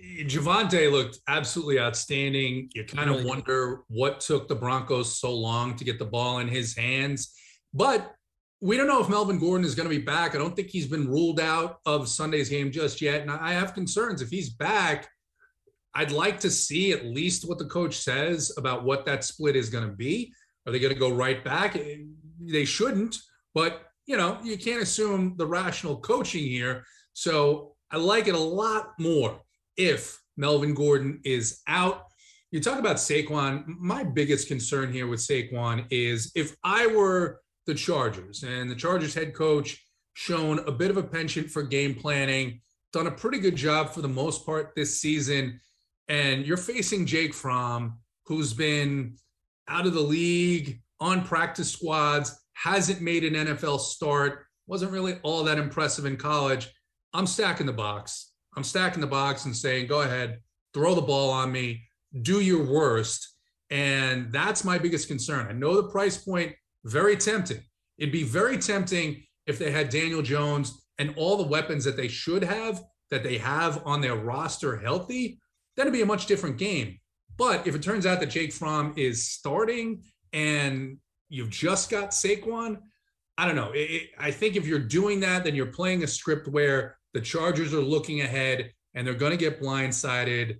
[0.00, 2.70] Javonte looked absolutely outstanding.
[2.74, 6.48] You kind of wonder what took the Broncos so long to get the ball in
[6.48, 7.34] his hands.
[7.74, 8.14] But
[8.60, 10.34] we don't know if Melvin Gordon is going to be back.
[10.34, 13.22] I don't think he's been ruled out of Sunday's game just yet.
[13.22, 14.22] And I have concerns.
[14.22, 15.08] If he's back,
[15.94, 19.70] I'd like to see at least what the coach says about what that split is
[19.70, 20.32] going to be.
[20.66, 21.76] Are they going to go right back?
[22.40, 23.16] They shouldn't,
[23.54, 26.84] but you know, you can't assume the rational coaching here.
[27.14, 29.40] So I like it a lot more
[29.78, 32.04] if Melvin Gordon is out.
[32.50, 33.64] You talk about Saquon.
[33.66, 39.14] My biggest concern here with Saquon is if I were the Chargers and the Chargers
[39.14, 39.82] head coach
[40.14, 42.60] shown a bit of a penchant for game planning,
[42.92, 45.60] done a pretty good job for the most part this season,
[46.08, 49.16] and you're facing Jake Fromm, who's been
[49.68, 55.44] out of the league, on practice squads, hasn't made an NFL start, wasn't really all
[55.44, 56.68] that impressive in college.
[57.12, 58.27] I'm stacking the box.
[58.58, 60.40] I'm stacking the box and saying, go ahead,
[60.74, 61.84] throw the ball on me,
[62.22, 63.36] do your worst.
[63.70, 65.46] And that's my biggest concern.
[65.48, 67.60] I know the price point, very tempting.
[67.98, 72.08] It'd be very tempting if they had Daniel Jones and all the weapons that they
[72.08, 75.38] should have, that they have on their roster healthy.
[75.76, 76.98] That'd be a much different game.
[77.36, 82.78] But if it turns out that Jake Fromm is starting and you've just got Saquon,
[83.36, 83.70] I don't know.
[83.70, 87.20] It, it, I think if you're doing that, then you're playing a script where the
[87.20, 90.58] Chargers are looking ahead and they're going to get blindsided.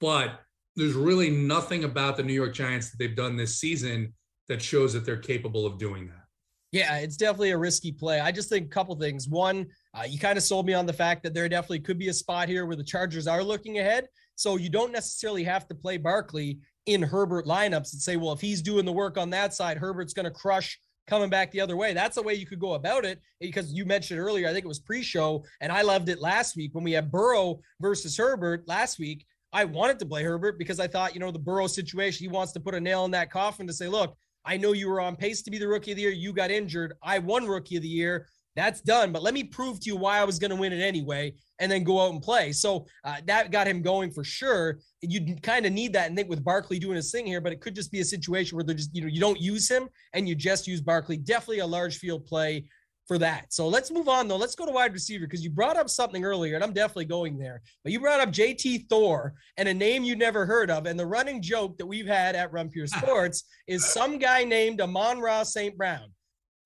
[0.00, 0.40] But
[0.76, 4.12] there's really nothing about the New York Giants that they've done this season
[4.48, 6.26] that shows that they're capable of doing that.
[6.72, 8.20] Yeah, it's definitely a risky play.
[8.20, 9.28] I just think a couple things.
[9.28, 12.08] One, uh, you kind of sold me on the fact that there definitely could be
[12.08, 14.08] a spot here where the Chargers are looking ahead.
[14.34, 18.40] So you don't necessarily have to play Barkley in Herbert lineups and say, well, if
[18.40, 21.76] he's doing the work on that side, Herbert's going to crush coming back the other
[21.76, 21.92] way.
[21.92, 24.68] That's the way you could go about it because you mentioned earlier, I think it
[24.68, 28.66] was pre show, and I loved it last week when we had Burrow versus Herbert
[28.66, 29.24] last week.
[29.52, 32.52] I wanted to play Herbert because I thought, you know, the Burrow situation, he wants
[32.52, 35.16] to put a nail in that coffin to say, look, I know you were on
[35.16, 36.12] pace to be the rookie of the year.
[36.12, 36.94] You got injured.
[37.02, 38.28] I won rookie of the year.
[38.56, 39.12] That's done.
[39.12, 41.70] But let me prove to you why I was going to win it anyway and
[41.70, 42.52] then go out and play.
[42.52, 44.78] So uh, that got him going for sure.
[45.02, 46.08] You kind of need that.
[46.08, 48.56] And think with Barkley doing his thing here, but it could just be a situation
[48.56, 51.18] where they're just, you know, you don't use him and you just use Barkley.
[51.18, 52.66] Definitely a large field play
[53.06, 53.52] for that.
[53.52, 54.36] So let's move on though.
[54.36, 57.38] Let's go to wide receiver because you brought up something earlier, and I'm definitely going
[57.38, 57.62] there.
[57.84, 60.86] But you brought up JT Thor and a name you never heard of.
[60.86, 64.80] And the running joke that we've had at Run Pure Sports is some guy named
[64.80, 65.76] Amon-Ra St.
[65.76, 66.12] Brown.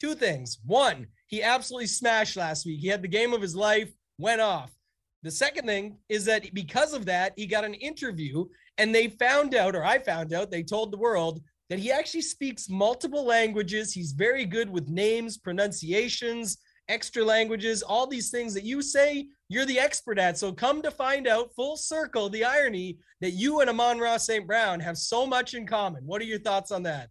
[0.00, 0.58] Two things.
[0.64, 2.80] One, he absolutely smashed last week.
[2.80, 4.72] He had the game of his life, went off.
[5.22, 8.44] The second thing is that because of that, he got an interview
[8.78, 12.22] and they found out, or I found out, they told the world that he actually
[12.22, 13.92] speaks multiple languages.
[13.92, 19.66] He's very good with names, pronunciations, extra languages, all these things that you say you're
[19.66, 20.36] the expert at.
[20.36, 24.46] So come to find out, full circle, the irony that you and Amon-Ra St.
[24.46, 26.04] Brown have so much in common.
[26.04, 27.08] What are your thoughts on that?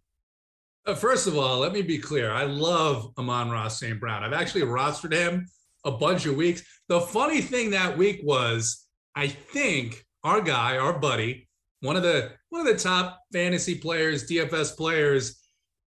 [0.86, 2.32] Uh, first of all, let me be clear.
[2.32, 4.00] I love Amon-Ra St.
[4.00, 4.24] Brown.
[4.24, 5.46] I've actually rostered him
[5.84, 6.62] a bunch of weeks.
[6.88, 11.48] The funny thing that week was, I think our guy, our buddy,
[11.80, 15.40] one of the one of the top fantasy players, DFS players,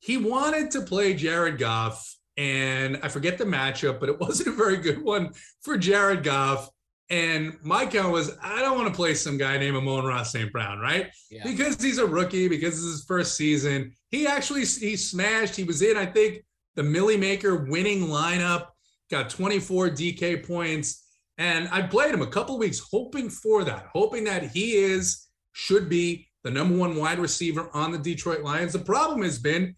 [0.00, 4.52] he wanted to play Jared Goff, and I forget the matchup, but it wasn't a
[4.52, 6.68] very good one for Jared Goff.
[7.10, 10.50] And my count was, I don't want to play some guy named Amon-Ra St.
[10.50, 11.10] Brown, right?
[11.30, 11.42] Yeah.
[11.44, 13.92] Because he's a rookie, because it's his first season.
[14.10, 15.54] He actually he smashed.
[15.54, 16.44] He was in, I think,
[16.76, 18.68] the Milly Maker winning lineup
[19.10, 21.04] got 24 DK points.
[21.36, 25.88] And I played him a couple weeks hoping for that, hoping that he is, should
[25.88, 28.72] be the number one wide receiver on the Detroit Lions.
[28.72, 29.74] The problem has been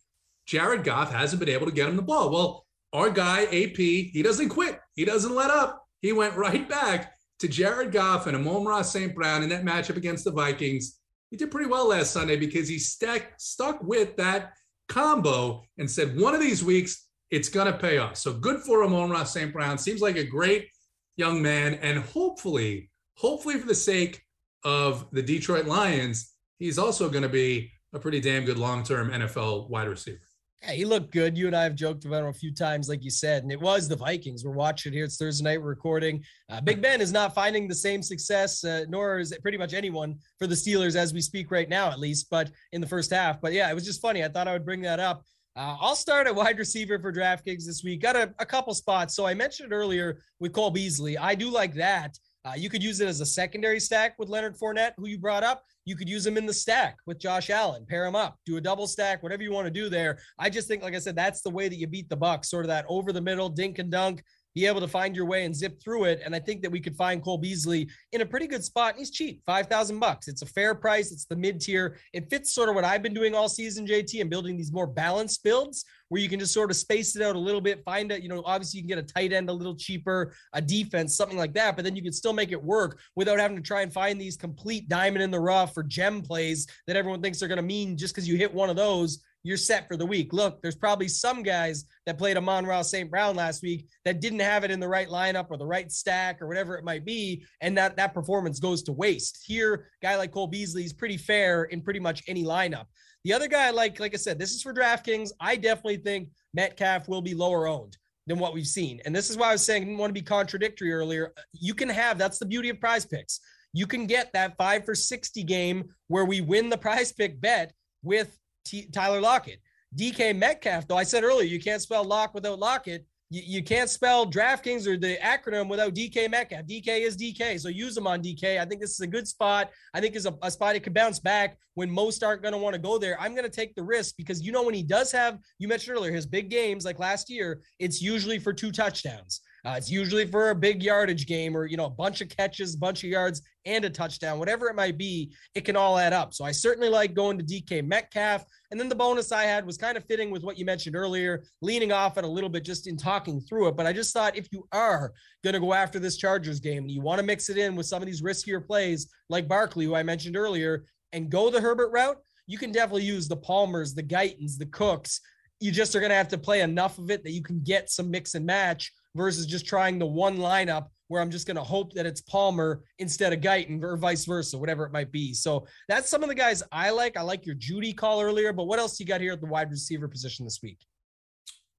[0.47, 2.31] Jared Goff hasn't been able to get him the ball.
[2.31, 4.79] Well, our guy, AP, he doesn't quit.
[4.95, 5.85] He doesn't let up.
[6.01, 9.15] He went right back to Jared Goff and Amon-Ra St.
[9.15, 10.99] Brown in that matchup against the Vikings.
[11.31, 14.53] He did pretty well last Sunday because he stuck, stuck with that
[14.89, 18.17] combo and said, one of these weeks, it's going to pay off.
[18.17, 19.53] So good for Amon-Ra St.
[19.53, 19.79] Brown.
[19.79, 20.69] Seems like a great
[21.17, 21.75] young man.
[21.75, 24.23] And hopefully, hopefully for the sake
[24.65, 29.69] of the Detroit Lions, he's also going to be a pretty damn good long-term NFL
[29.69, 30.21] wide receiver.
[30.67, 31.39] Yeah, he looked good.
[31.39, 33.61] You and I have joked about him a few times, like you said, and it
[33.61, 34.45] was the Vikings.
[34.45, 35.05] We're watching here.
[35.05, 35.63] It's Thursday night.
[35.63, 36.25] Recording.
[36.51, 40.19] Uh, Big Ben is not finding the same success, uh, nor is pretty much anyone
[40.41, 42.27] for the Steelers as we speak right now, at least.
[42.31, 43.41] But in the first half.
[43.41, 44.25] But yeah, it was just funny.
[44.25, 45.23] I thought I would bring that up.
[45.55, 48.03] Uh, I'll start at wide receiver for DraftKings this week.
[48.03, 49.15] Got a, a couple spots.
[49.15, 51.17] So I mentioned earlier with Cole Beasley.
[51.17, 52.19] I do like that.
[52.47, 55.43] Uh, you could use it as a secondary stack with Leonard Fournette, who you brought
[55.43, 55.65] up.
[55.85, 58.61] You could use him in the stack with Josh Allen, pair him up, do a
[58.61, 60.19] double stack, whatever you want to do there.
[60.39, 62.65] I just think, like I said, that's the way that you beat the Bucs, sort
[62.65, 64.23] of that over the middle dink and dunk
[64.57, 66.23] be able to find your way and zip through it.
[66.25, 68.93] And I think that we could find Cole Beasley in a pretty good spot.
[68.93, 70.29] And He's cheap, five thousand bucks.
[70.29, 71.13] It's a fair price.
[71.13, 71.99] It's the mid tier.
[72.15, 74.87] It fits sort of what I've been doing all season, JT, and building these more
[74.87, 77.85] balanced builds where you can just sort of space it out a little bit.
[77.85, 80.63] Find it, you know, obviously you can get a tight end a little cheaper, a
[80.63, 81.77] defense, something like that.
[81.77, 84.37] But then you can still make it work without having to try and find these
[84.37, 87.97] complete diamond in the rough or gem plays that everyone thinks they're going to mean
[87.97, 90.33] just because you hit one of those you're set for the week.
[90.33, 93.09] Look, there's probably some guys that played Amon-Ra St.
[93.09, 96.43] Brown last week that didn't have it in the right lineup or the right stack
[96.43, 99.45] or whatever it might be, and that that performance goes to waste.
[99.47, 102.87] Here, guy like Cole Beasley is pretty fair in pretty much any lineup.
[103.25, 105.31] The other guy, like like I said, this is for DraftKings.
[105.39, 109.37] I definitely think Metcalf will be lower owned than what we've seen, and this is
[109.37, 111.33] why I was saying I didn't want to be contradictory earlier.
[111.53, 113.39] You can have that's the beauty of Prize Picks.
[113.73, 117.73] You can get that five for sixty game where we win the Prize Pick bet
[118.03, 119.61] with T- Tyler Lockett.
[119.97, 123.07] DK Metcalf, though I said earlier, you can't spell lock without Lockett.
[123.31, 126.67] you, you can't spell DraftKings or the acronym without DK Metcalf.
[126.67, 128.61] DK is DK, so use them on DK.
[128.61, 129.71] I think this is a good spot.
[129.95, 132.59] I think it's a, a spot it could bounce back when most aren't going to
[132.59, 133.19] want to go there.
[133.21, 135.97] I'm going to take the risk because you know when he does have, you mentioned
[135.97, 139.41] earlier, his big games like last year, it's usually for two touchdowns.
[139.65, 142.77] Uh, it's usually for a big yardage game or, you know, a bunch of catches,
[142.77, 146.33] bunch of yards, and a touchdown, whatever it might be, it can all add up.
[146.33, 148.45] So I certainly like going to DK Metcalf.
[148.71, 151.43] And then the bonus I had was kind of fitting with what you mentioned earlier,
[151.61, 153.77] leaning off it a little bit just in talking through it.
[153.77, 155.13] But I just thought if you are
[155.45, 157.87] going to go after this Chargers game and you want to mix it in with
[157.87, 161.91] some of these riskier plays like Barkley, who I mentioned earlier, and go the Herbert
[161.91, 165.21] route, you can definitely use the Palmers, the Guytons, the Cooks.
[165.61, 167.91] You just are going to have to play enough of it that you can get
[167.91, 171.63] some mix and match versus just trying the one lineup where I'm just going to
[171.63, 175.33] hope that it's Palmer instead of Guyton or vice versa, whatever it might be.
[175.33, 177.17] So that's some of the guys I like.
[177.17, 179.71] I like your Jeudy call earlier, but what else you got here at the wide
[179.71, 180.79] receiver position this week?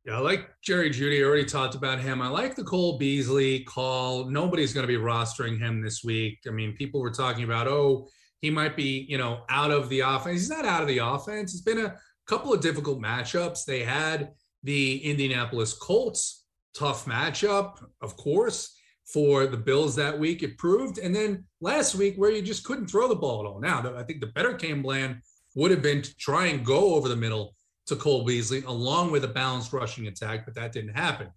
[0.05, 1.19] Yeah, I like Jerry Jeudy.
[1.19, 2.21] I already talked about him.
[2.21, 4.29] I like the Cole Beasley call.
[4.29, 6.39] Nobody's going to be rostering him this week.
[6.47, 8.07] I mean, people were talking about, oh,
[8.39, 10.39] he might be, you know, out of the offense.
[10.39, 11.53] He's not out of the offense.
[11.53, 11.95] It's been a
[12.27, 13.65] couple of difficult matchups.
[13.65, 14.31] They had
[14.63, 20.43] the Indianapolis Colts tough matchup, of course, for the Bills that week.
[20.43, 20.97] It proved.
[20.97, 23.59] And then last week, where you just couldn't throw the ball at all.
[23.59, 25.21] Now, I think the better game plan
[25.55, 27.55] would have been to try and go over the middle
[27.87, 31.29] to Cole Beasley along with a balanced rushing attack, but that didn't happen.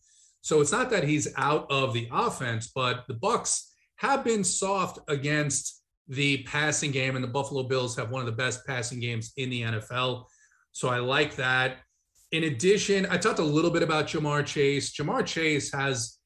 [0.42, 4.98] So it's not that he's out of the offense, but the Bucks have been soft
[5.08, 9.32] against the passing game, and the Buffalo Bills have one of the best passing games
[9.36, 10.24] in the NFL.
[10.72, 11.78] So I like that.
[12.32, 14.92] In addition, I talked a little bit about Ja'Marr Chase.
[14.94, 16.18] Ja'Marr Chase has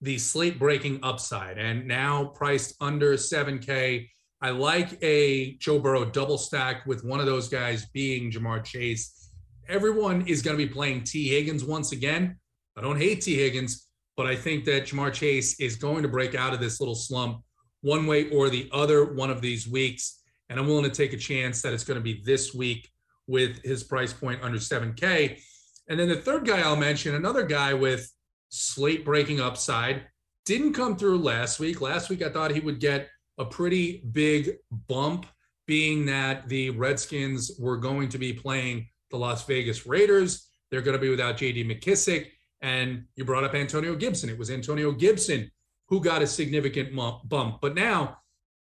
[0.00, 4.08] the slate breaking upside and now priced under 7K.
[4.40, 9.30] I like a Joe Burrow double stack with one of those guys being Ja'Marr Chase.
[9.68, 12.38] Everyone is going to be playing Tee Higgins once again.
[12.76, 16.34] I don't hate Tee Higgins, but I think that Ja'Marr Chase is going to break
[16.34, 17.44] out of this little slump
[17.82, 20.22] one way or the other one of these weeks.
[20.48, 22.90] And I'm willing to take a chance that it's going to be this week
[23.30, 25.40] with his price point under 7K.
[25.88, 28.10] And then the third guy I'll mention, another guy with
[28.48, 30.02] slate breaking upside,
[30.44, 31.80] didn't come through last week.
[31.80, 34.56] Last week, I thought he would get a pretty big
[34.88, 35.26] bump,
[35.66, 40.48] being that the Redskins were going to be playing the Las Vegas Raiders.
[40.70, 42.26] They're going to be without JD McKissic.
[42.60, 44.28] And you brought up Antonio Gibson.
[44.28, 45.50] It was Antonio Gibson
[45.88, 46.94] who got a significant
[47.28, 47.60] bump.
[47.60, 48.18] But now,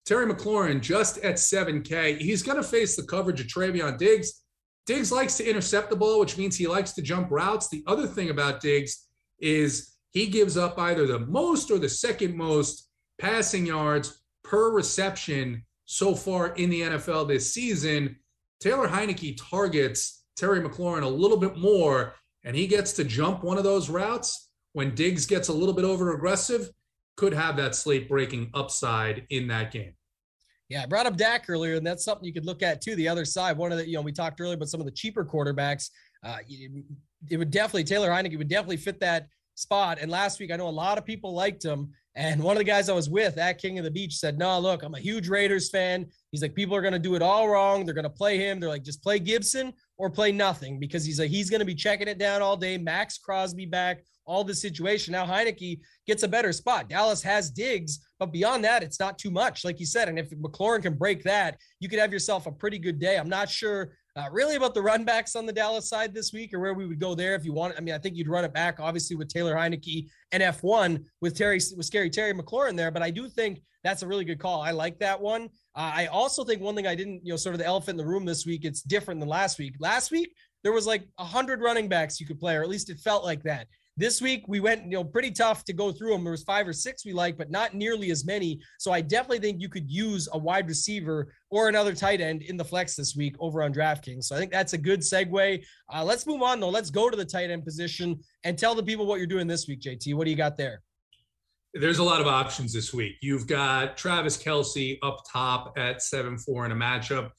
[0.04, 2.18] Terry McLaurin just at 7K.
[2.18, 4.42] He's going to face the coverage of Trevon Diggs.
[4.86, 7.68] Diggs likes to intercept the ball, which means he likes to jump routes.
[7.68, 9.08] The other thing about Diggs
[9.40, 15.64] is he gives up either the most or the second most passing yards per reception
[15.86, 18.16] so far in the NFL this season.
[18.60, 23.58] Taylor Heinicke targets Terry McLaurin a little bit more, and he gets to jump one
[23.58, 26.70] of those routes when Diggs gets a little bit over aggressive,
[27.16, 29.95] could have that slate breaking upside in that game.
[30.68, 32.96] Yeah, I brought up Dak earlier, and that's something you could look at too.
[32.96, 34.92] The other side, one of the, you know, we talked earlier about some of the
[34.92, 35.90] cheaper quarterbacks.
[36.24, 36.38] Uh,
[37.28, 39.98] it would definitely, Taylor Heinicke would definitely fit that spot.
[40.00, 41.92] And last week, I know a lot of people liked him.
[42.14, 44.58] And one of the guys I was with at King of the Beach said, No,
[44.58, 46.06] look, I'm a huge Raiders fan.
[46.30, 47.84] He's like, people are going to do it all wrong.
[47.84, 48.58] They're going to play him.
[48.58, 51.74] They're like, just play Gibson or play nothing because he's like, he's going to be
[51.74, 52.78] checking it down all day.
[52.78, 55.12] Maxx Crosby back, all the situation.
[55.12, 56.88] Now Heinicke gets a better spot.
[56.88, 60.08] Dallas has Diggs, but beyond that, it's not too much, like you said.
[60.08, 63.18] And if McLaurin can break that, you could have yourself a pretty good day.
[63.18, 66.54] I'm not sure uh, really about the run backs on the Dallas side this week
[66.54, 67.74] or where we would go there if you want.
[67.76, 71.36] I mean, I think you'd run it back obviously with Taylor Heinicke and F1 with
[71.36, 74.62] Terry with scary Terry McLaurin there, but I do think that's a really good call.
[74.62, 75.44] I like that one.
[75.74, 78.04] Uh, I also think one thing I didn't, you know, sort of the elephant in
[78.04, 79.74] the room this week, it's different than last week.
[79.78, 82.90] Last week, there was like a hundred running backs you could play, or at least
[82.90, 83.68] it felt like that.
[83.98, 86.22] This week we went, you know, pretty tough to go through them.
[86.22, 88.60] There was five or six we like, but not nearly as many.
[88.78, 92.58] So I definitely think you could use a wide receiver or another tight end in
[92.58, 94.24] the flex this week over on DraftKings.
[94.24, 95.64] So I think that's a good segue.
[95.94, 96.68] Uh, let's move on though.
[96.68, 99.66] Let's go to the tight end position and tell the people what you're doing this
[99.66, 100.14] week, JT.
[100.14, 100.82] What do you got there?
[101.72, 103.16] There's a lot of options this week.
[103.22, 107.30] You've got Travis Kelce up top at 7 4 in a matchup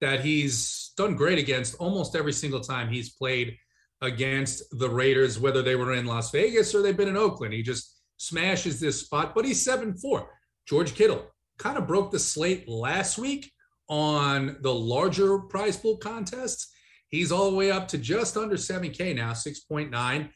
[0.00, 3.56] that he's done great against almost every single time he's played
[4.04, 7.54] against the Raiders, whether they were in Las Vegas or they've been in Oakland.
[7.54, 10.28] He just smashes this spot, but he's 7 4.
[10.66, 11.26] George Kittle
[11.58, 13.50] kind of broke the slate last week
[13.88, 16.72] on the larger prize pool contests.
[17.08, 20.28] He's all the way up to just under 7K now, 6.9,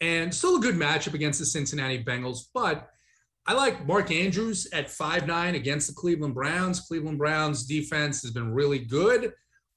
[0.00, 2.40] and still a good matchup against the Cincinnati Bengals.
[2.52, 2.88] But
[3.46, 6.80] I like Mark Andrews at 5'9 against the Cleveland Browns.
[6.80, 9.32] Cleveland Browns defense has been really good,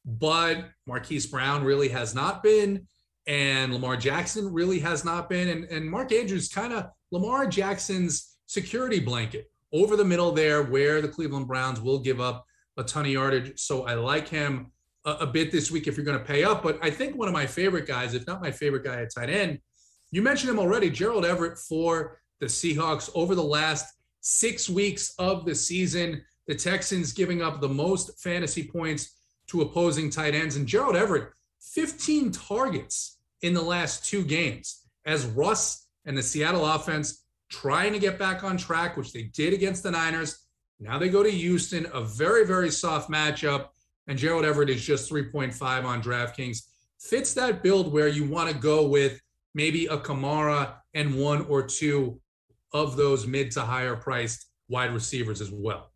[0.05, 2.87] but Marquise Brown really has not been.
[3.29, 5.49] And Lamar Jackson really has not been.
[5.49, 10.99] And, and Mark Andrews kind of Lamar Jackson's security blanket over the middle there, where
[10.99, 12.43] the Cleveland Browns will give up
[12.75, 13.59] a ton of yardage.
[13.59, 14.71] So I like him
[15.05, 16.63] a, a bit this week if you're going to pay up.
[16.63, 19.29] But I think one of my favorite guys, if not my favorite guy at tight
[19.29, 19.59] end,
[20.09, 25.45] you mentioned him already, Gerald Everett for the Seahawks over the last six weeks of
[25.45, 26.23] the season.
[26.47, 29.17] The Texans giving up the most fantasy points
[29.49, 30.55] to opposing tight ends.
[30.55, 36.65] And Gerald Everett, 15 targets in the last two games as Russ and the Seattle
[36.65, 40.45] offense trying to get back on track, which they did against the Niners.
[40.79, 43.69] Now they go to Houston, a very, very soft matchup.
[44.07, 46.63] And Gerald Everett is just 3.5 on DraftKings.
[46.99, 49.19] Fits that build where you want to go with
[49.53, 52.19] maybe a Kamara and one or two
[52.71, 55.91] of those mid to higher priced wide receivers as well.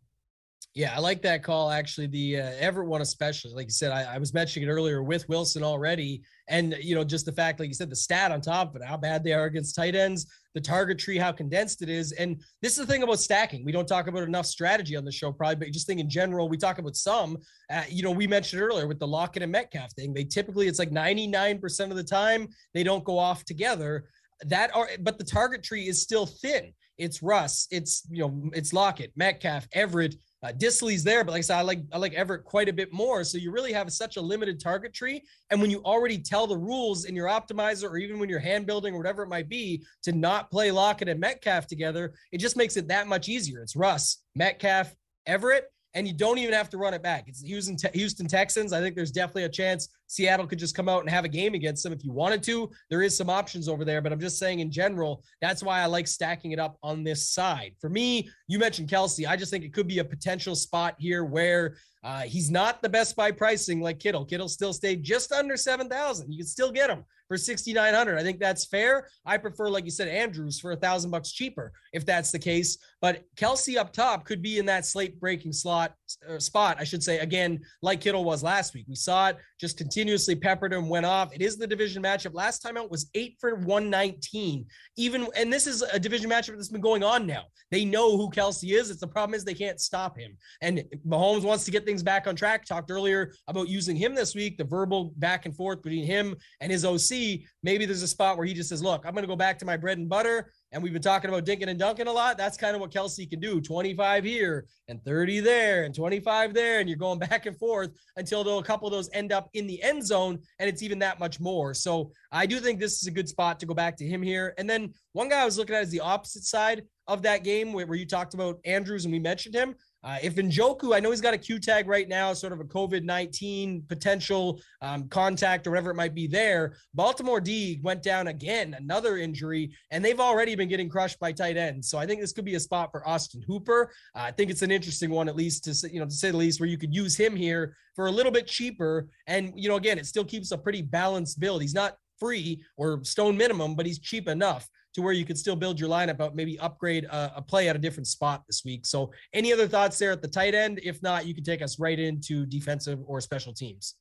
[0.74, 1.70] Yeah, I like that call.
[1.70, 5.04] Actually, the uh, Everett one, especially, like you said, I, I, was mentioning it earlier
[5.04, 8.40] with Wilson already, and you know, just the fact, like you said, the stat on
[8.40, 11.80] top of it, how bad they are against tight ends, the target tree, how condensed
[11.82, 13.64] it is, and this is the thing about stacking.
[13.64, 16.48] We don't talk about enough strategy on the show, probably, but just think in general,
[16.48, 17.38] we talk about some.
[17.70, 20.12] Uh, you know, we mentioned earlier with the Lockett and Metcalf thing.
[20.12, 24.06] They typically, it's like ninety nine percent of the time they don't go off together.
[24.46, 26.72] That are, but the target tree is still thin.
[26.98, 31.42] It's Russ, it's you know, it's Lockett, Metcalf, Everett uh, Dissly's there, but like I
[31.42, 33.24] said, I like I like Everett quite a bit more.
[33.24, 35.22] So you really have such a limited target tree.
[35.50, 38.66] And when you already tell the rules in your optimizer, or even when you're hand
[38.66, 42.58] building or whatever it might be, to not play Lockett and Metcalf together, it just
[42.58, 43.62] makes it that much easier.
[43.62, 44.94] It's Russ, Metcalf,
[45.26, 47.24] Everett, and you don't even have to run it back.
[47.26, 48.74] It's Houston, Houston Texans.
[48.74, 51.54] I think there's definitely a chance Seattle could just come out and have a game
[51.54, 52.70] against them if you wanted to.
[52.90, 55.86] There is some options over there, but I'm just saying in general, that's why I
[55.86, 57.72] like stacking it up on this side.
[57.80, 59.26] For me, you mentioned Kelce.
[59.26, 62.88] I just think it could be a potential spot here where uh, he's not the
[62.88, 64.26] best by pricing like Kittle.
[64.26, 66.30] Kittle still stayed just under 7,000.
[66.30, 68.18] You can still get him for 6,900.
[68.18, 69.08] I think that's fair.
[69.24, 72.76] I prefer, like you said, Andrews for a thousand bucks cheaper if that's the case.
[73.00, 75.94] But Kelce up top could be in that slate breaking slot
[76.28, 78.86] Uh, spot, I should say, again, like Kittle was last week.
[78.88, 81.34] We saw it just continuously peppered him, went off.
[81.34, 82.34] It is the division matchup.
[82.34, 84.66] Last time out was eight for 119.
[84.96, 87.44] Even, and this is a division matchup that's been going on now.
[87.70, 88.90] They know who Kelce is.
[88.90, 90.36] It's the problem is they can't stop him.
[90.60, 92.64] And Mahomes wants to get things back on track.
[92.64, 96.70] Talked earlier about using him this week, the verbal back and forth between him and
[96.70, 97.40] his OC.
[97.62, 99.64] Maybe there's a spot where he just says, look, I'm going to go back to
[99.64, 100.52] my bread and butter.
[100.74, 102.36] And we've been talking about Dinkin and Duncan a lot.
[102.36, 106.80] That's kind of what Kelce can do 25 here and 30 there and 25 there.
[106.80, 109.80] And you're going back and forth until a couple of those end up in the
[109.84, 110.40] end zone.
[110.58, 111.74] And it's even that much more.
[111.74, 114.52] So I do think this is a good spot to go back to him here.
[114.58, 117.72] And then one guy I was looking at is the opposite side of that game
[117.72, 119.76] where, where you talked about Andrews and we mentioned him.
[120.04, 122.64] Uh, if Njoku, I know he's got a Q tag right now, sort of a
[122.64, 126.76] COVID 19 potential um, contact or whatever it might be there.
[126.92, 131.56] Baltimore D went down again, another injury, and they've already been getting crushed by tight
[131.56, 131.88] ends.
[131.88, 133.90] So I think this could be a spot for Austin Hooper.
[134.14, 136.36] Uh, I think it's an interesting one, at least to you know to say the
[136.36, 139.08] least, where you could use him here for a little bit cheaper.
[139.26, 141.62] And you know, again, it still keeps a pretty balanced build.
[141.62, 145.56] He's not free or stone minimum, but he's cheap enough to where you could still
[145.56, 148.86] build your lineup but maybe upgrade a, a, play at a different spot this week.
[148.86, 150.80] So, any other thoughts there at the tight end?
[150.82, 153.96] If not, you can take us right into defensive or special teams.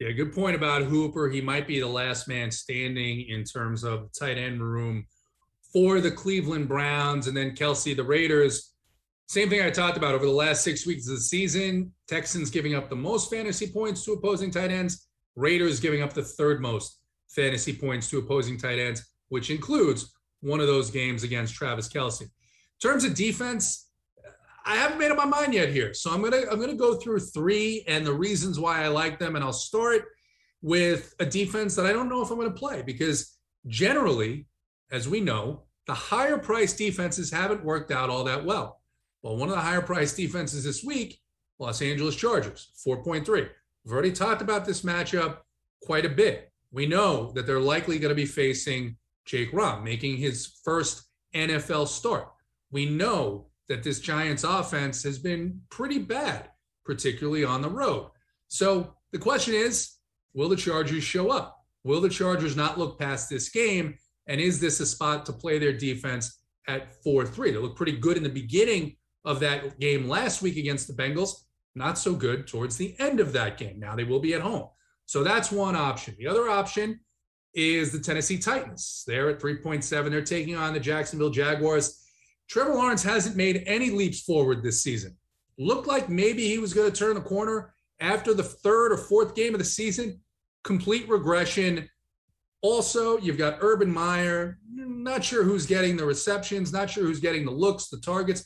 [0.00, 1.30] Yeah, good point about Hooper.
[1.30, 5.06] He might be the last man standing in terms of tight end room
[5.72, 7.28] for the Cleveland Browns.
[7.28, 8.72] And then Kelce, the Raiders.
[9.28, 11.92] Same thing I talked about over the last six weeks of the season.
[12.08, 15.08] Texans giving up the most fantasy points to opposing tight ends.
[15.36, 20.13] Raiders giving up the third most fantasy points to opposing tight ends, which includes
[20.44, 22.22] one of those games against Travis Kelce.
[22.22, 22.28] In
[22.80, 23.88] terms of defense,
[24.66, 25.94] I haven't made up my mind yet here.
[25.94, 29.36] So I'm gonna I'm gonna go through three and the reasons why I like them,
[29.36, 30.04] and I'll start
[30.62, 33.36] with a defense that I don't know if I'm gonna play because
[33.66, 34.46] generally,
[34.90, 38.80] as we know, the higher priced defenses haven't worked out all that well.
[39.22, 41.18] Well, one of the higher priced defenses this week,
[41.58, 43.26] Los Angeles Chargers, 4.3.
[43.26, 45.38] We've already talked about this matchup
[45.82, 46.50] quite a bit.
[46.70, 51.04] We know that they're likely going to be facing Jake Fromm making his first
[51.34, 52.28] NFL start.
[52.70, 56.50] We know that this Giants offense has been pretty bad,
[56.84, 58.10] particularly on the road.
[58.48, 59.96] So the question is
[60.34, 61.64] will the Chargers show up?
[61.84, 63.96] Will the Chargers not look past this game?
[64.26, 67.52] And is this a spot to play their defense at 4 3?
[67.52, 71.44] They looked pretty good in the beginning of that game last week against the Bengals,
[71.74, 73.78] not so good towards the end of that game.
[73.78, 74.68] Now they will be at home.
[75.06, 76.14] So that's one option.
[76.18, 77.00] The other option
[77.54, 79.04] is the Tennessee Titans.
[79.06, 80.10] They're at 3.7.
[80.10, 82.04] They're taking on the Jacksonville Jaguars.
[82.48, 85.16] Trevor Lawrence hasn't made any leaps forward this season.
[85.58, 89.34] Looked like maybe he was going to turn the corner after the third or fourth
[89.34, 90.20] game of the season.
[90.64, 91.88] Complete regression
[92.62, 94.58] Also, you've got Urban Meyer.
[94.72, 98.44] Not sure who's getting the receptions, not sure who's getting the looks, the targets.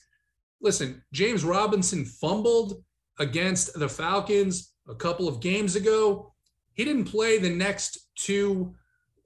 [0.60, 2.82] Listen, James Robinson fumbled
[3.20, 6.34] against the Falcons a couple of games ago.
[6.74, 8.74] He didn't play the next two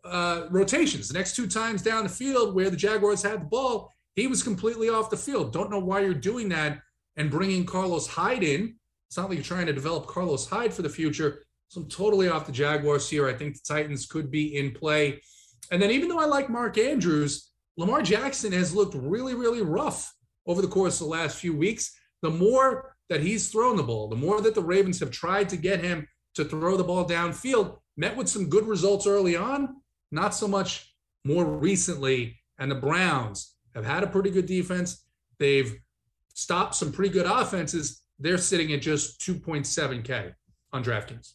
[0.05, 3.93] uh, rotations, the next two times down the field where the Jaguars had the ball.
[4.17, 5.53] He was completely off the field.
[5.53, 6.81] Don't know why you're doing that
[7.17, 8.75] and bringing Carlos Hyde in.
[9.09, 11.43] It's not like you're trying to develop Carlos Hyde for the future.
[11.69, 13.29] So I'm totally off the Jaguars here.
[13.29, 15.21] I think the Titans could be in play.
[15.71, 20.13] And then even though I like Mark Andrews, Lamar Jackson has looked really, really rough
[20.47, 21.95] over the course of the last few weeks.
[22.21, 25.57] The more that he's thrown the ball, the more that the Ravens have tried to
[25.57, 29.77] get him to throw the ball downfield, met with some good results early on,
[30.13, 30.95] not so much
[31.25, 32.39] more recently.
[32.59, 35.05] And the Browns have had a pretty good defense.
[35.39, 35.75] They've
[36.35, 38.03] stopped some pretty good offenses.
[38.19, 40.35] They're sitting at just 2.7K
[40.73, 41.33] on DraftKings.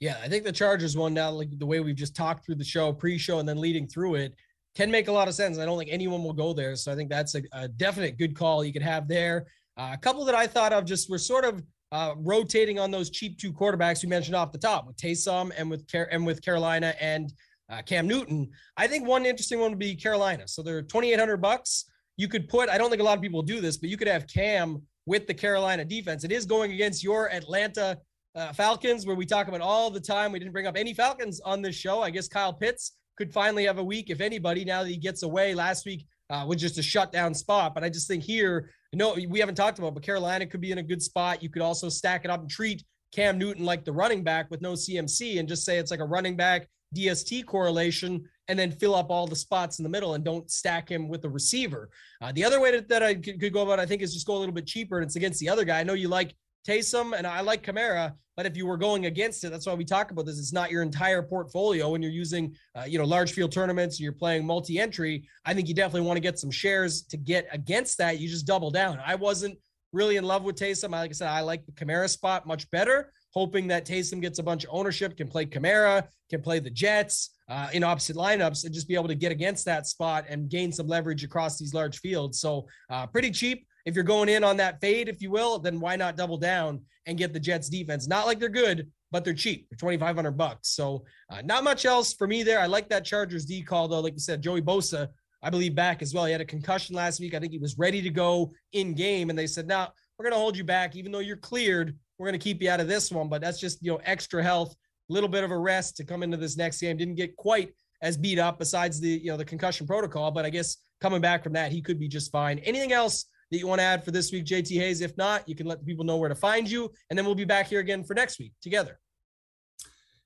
[0.00, 2.64] Yeah, I think the Chargers one now, like the way we've just talked through the
[2.64, 4.34] show, pre-show, and then leading through it,
[4.74, 5.58] can make a lot of sense.
[5.58, 8.34] I don't think anyone will go there, so I think that's a, a definite good
[8.34, 9.46] call you could have there.
[9.76, 13.10] Uh, a couple that I thought of just were sort of uh, rotating on those
[13.10, 16.40] cheap two quarterbacks we mentioned off the top with Taysom and with Car- and with
[16.42, 17.32] Carolina and
[17.70, 18.50] uh, Cam Newton.
[18.76, 20.46] I think one interesting one would be Carolina.
[20.48, 21.86] So they're 2,800 bucks.
[22.16, 22.68] You could put.
[22.68, 25.26] I don't think a lot of people do this, but you could have Cam with
[25.26, 26.24] the Carolina defense.
[26.24, 27.98] It is going against your Atlanta
[28.34, 30.32] uh, Falcons, where we talk about all the time.
[30.32, 32.02] We didn't bring up any Falcons on this show.
[32.02, 35.22] I guess Kyle Pitts could finally have a week, if anybody, now that he gets
[35.22, 35.54] away.
[35.54, 37.74] Last week uh, was just a shutdown spot.
[37.74, 40.78] But I just think here, no, we haven't talked about, but Carolina could be in
[40.78, 41.42] a good spot.
[41.42, 44.60] You could also stack it up and treat Cam Newton like the running back with
[44.60, 48.94] no CMC and just say it's like a running back DST correlation and then fill
[48.94, 51.88] up all the spots in the middle and don't stack him with the receiver.
[52.20, 54.26] Uh, the other way to, that I could, could, go about, I think, is just
[54.26, 55.80] go a little bit cheaper and it's against the other guy.
[55.80, 56.34] I know you like
[56.66, 58.14] Taysom, and I like Kamara.
[58.36, 60.38] But if you were going against it, that's why we talk about this.
[60.38, 64.00] It's not your entire portfolio when you're using, uh, you know, large field tournaments.
[64.00, 65.28] You're playing multi-entry.
[65.44, 68.18] I think you definitely want to get some shares to get against that.
[68.18, 68.98] You just double down.
[69.04, 69.58] I wasn't
[69.92, 70.90] really in love with Taysom.
[70.90, 73.12] Like I said, I like the Kamara spot much better.
[73.32, 77.30] Hoping that Taysom gets a bunch of ownership, can play Kamara, can play the Jets
[77.48, 80.72] uh, in opposite lineups, and just be able to get against that spot and gain
[80.72, 82.40] some leverage across these large fields.
[82.40, 85.80] So uh, pretty cheap if you're going in on that fade, if you will, then
[85.80, 88.06] why not double down and get the Jets defense?
[88.06, 89.68] Not like they're good, but they're cheap.
[89.70, 90.68] They're 2,500 bucks.
[90.68, 92.60] So uh, not much else for me there.
[92.60, 94.00] I like that Chargers D call though.
[94.00, 95.08] Like you said, Joey Bosa,
[95.42, 96.26] I believe back as well.
[96.26, 97.34] He had a concussion last week.
[97.34, 100.34] I think he was ready to go in game, and they said, "Now we're going
[100.34, 101.96] to hold you back, even though you're cleared.
[102.20, 104.42] We're going to keep you out of this one." But that's just you know extra
[104.42, 104.76] health,
[105.08, 106.96] a little bit of a rest to come into this next game.
[106.98, 110.50] Didn't get quite as beat up besides the you know the concussion protocol, but I
[110.50, 112.58] guess coming back from that, he could be just fine.
[112.58, 115.00] Anything else that you want to add for this week, JT Hayes?
[115.00, 117.34] If not, you can let the people know where to find you, and then we'll
[117.34, 119.00] be back here again for next week together.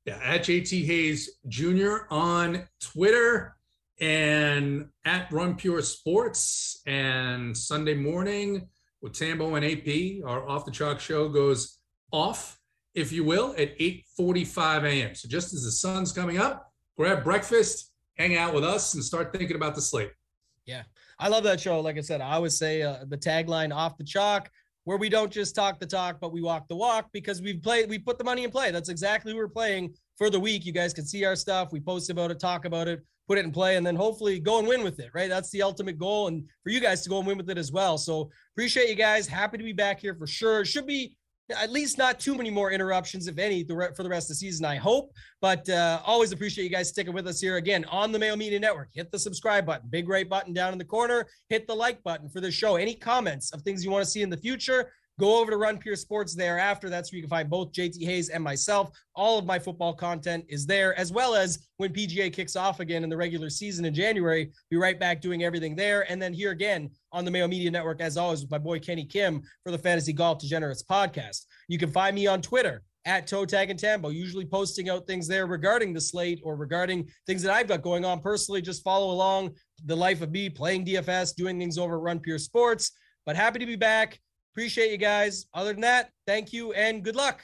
[0.05, 2.07] Yeah, at JT Hayes Jr.
[2.11, 3.57] on Twitter
[4.01, 8.69] and at Run Pure Sports and Sunday morning
[9.01, 10.27] with Tambo and AP.
[10.29, 11.79] Our off the chalk show goes
[12.15, 12.61] off,
[12.95, 15.15] if you will, at 8:45 a.m.
[15.15, 19.33] So just as the sun's coming up, grab breakfast, hang out with us, and start
[19.33, 20.13] thinking about the slate.
[20.65, 20.85] Yeah,
[21.19, 21.81] I love that show.
[21.81, 24.49] Like I said, I always say uh, the tagline off the chalk,
[24.85, 27.91] where we don't just talk the talk, but we walk the walk because we've played,
[27.91, 28.71] we put the money in play.
[28.71, 30.65] That's exactly what we're playing for the week.
[30.65, 31.73] You guys can see our stuff.
[31.73, 34.59] We post about it, talk about it, put it in play, and then hopefully go
[34.59, 35.29] and win with it, right?
[35.29, 36.29] That's the ultimate goal.
[36.29, 37.99] And for you guys to go and win with it as well.
[37.99, 39.27] So appreciate you guys.
[39.27, 40.65] Happy to be back here for sure.
[40.65, 41.17] Should be
[41.51, 44.65] at least not too many more interruptions, if any, for the rest of the season,
[44.65, 45.13] I hope.
[45.41, 48.59] But uh, always appreciate you guys sticking with us here again on the Mayo Media
[48.59, 48.89] Network.
[48.93, 51.27] Hit the subscribe button, big right button down in the corner.
[51.49, 52.77] Hit the like button for the show.
[52.77, 54.93] Any comments of things you want to see in the future?
[55.21, 56.91] Go over to Run Pure Sports thereafter.
[56.91, 58.91] That's where you can find both JT Hayes and myself.
[59.15, 63.05] All of my football content is there, as well as when PGA kicks off again
[63.05, 64.51] in the regular season in January.
[64.71, 66.11] Be right back doing everything there.
[66.11, 69.05] And then here again on the Mayo Media Network, as always, with my boy Kenny
[69.05, 71.43] Kim for the Fantasy Golf Degenerates podcast.
[71.69, 75.29] You can find me on Twitter at Toe Tag and Tambo, usually posting out things
[75.29, 78.63] there regarding the slate or regarding things that I've got going on personally.
[78.63, 79.55] Just follow along
[79.85, 82.93] the life of me playing DFS, doing things over at Run Pure Sports.
[83.27, 84.19] But happy to be back.
[84.55, 85.47] Appreciate you guys.
[85.53, 87.43] Other than that, thank you and good luck.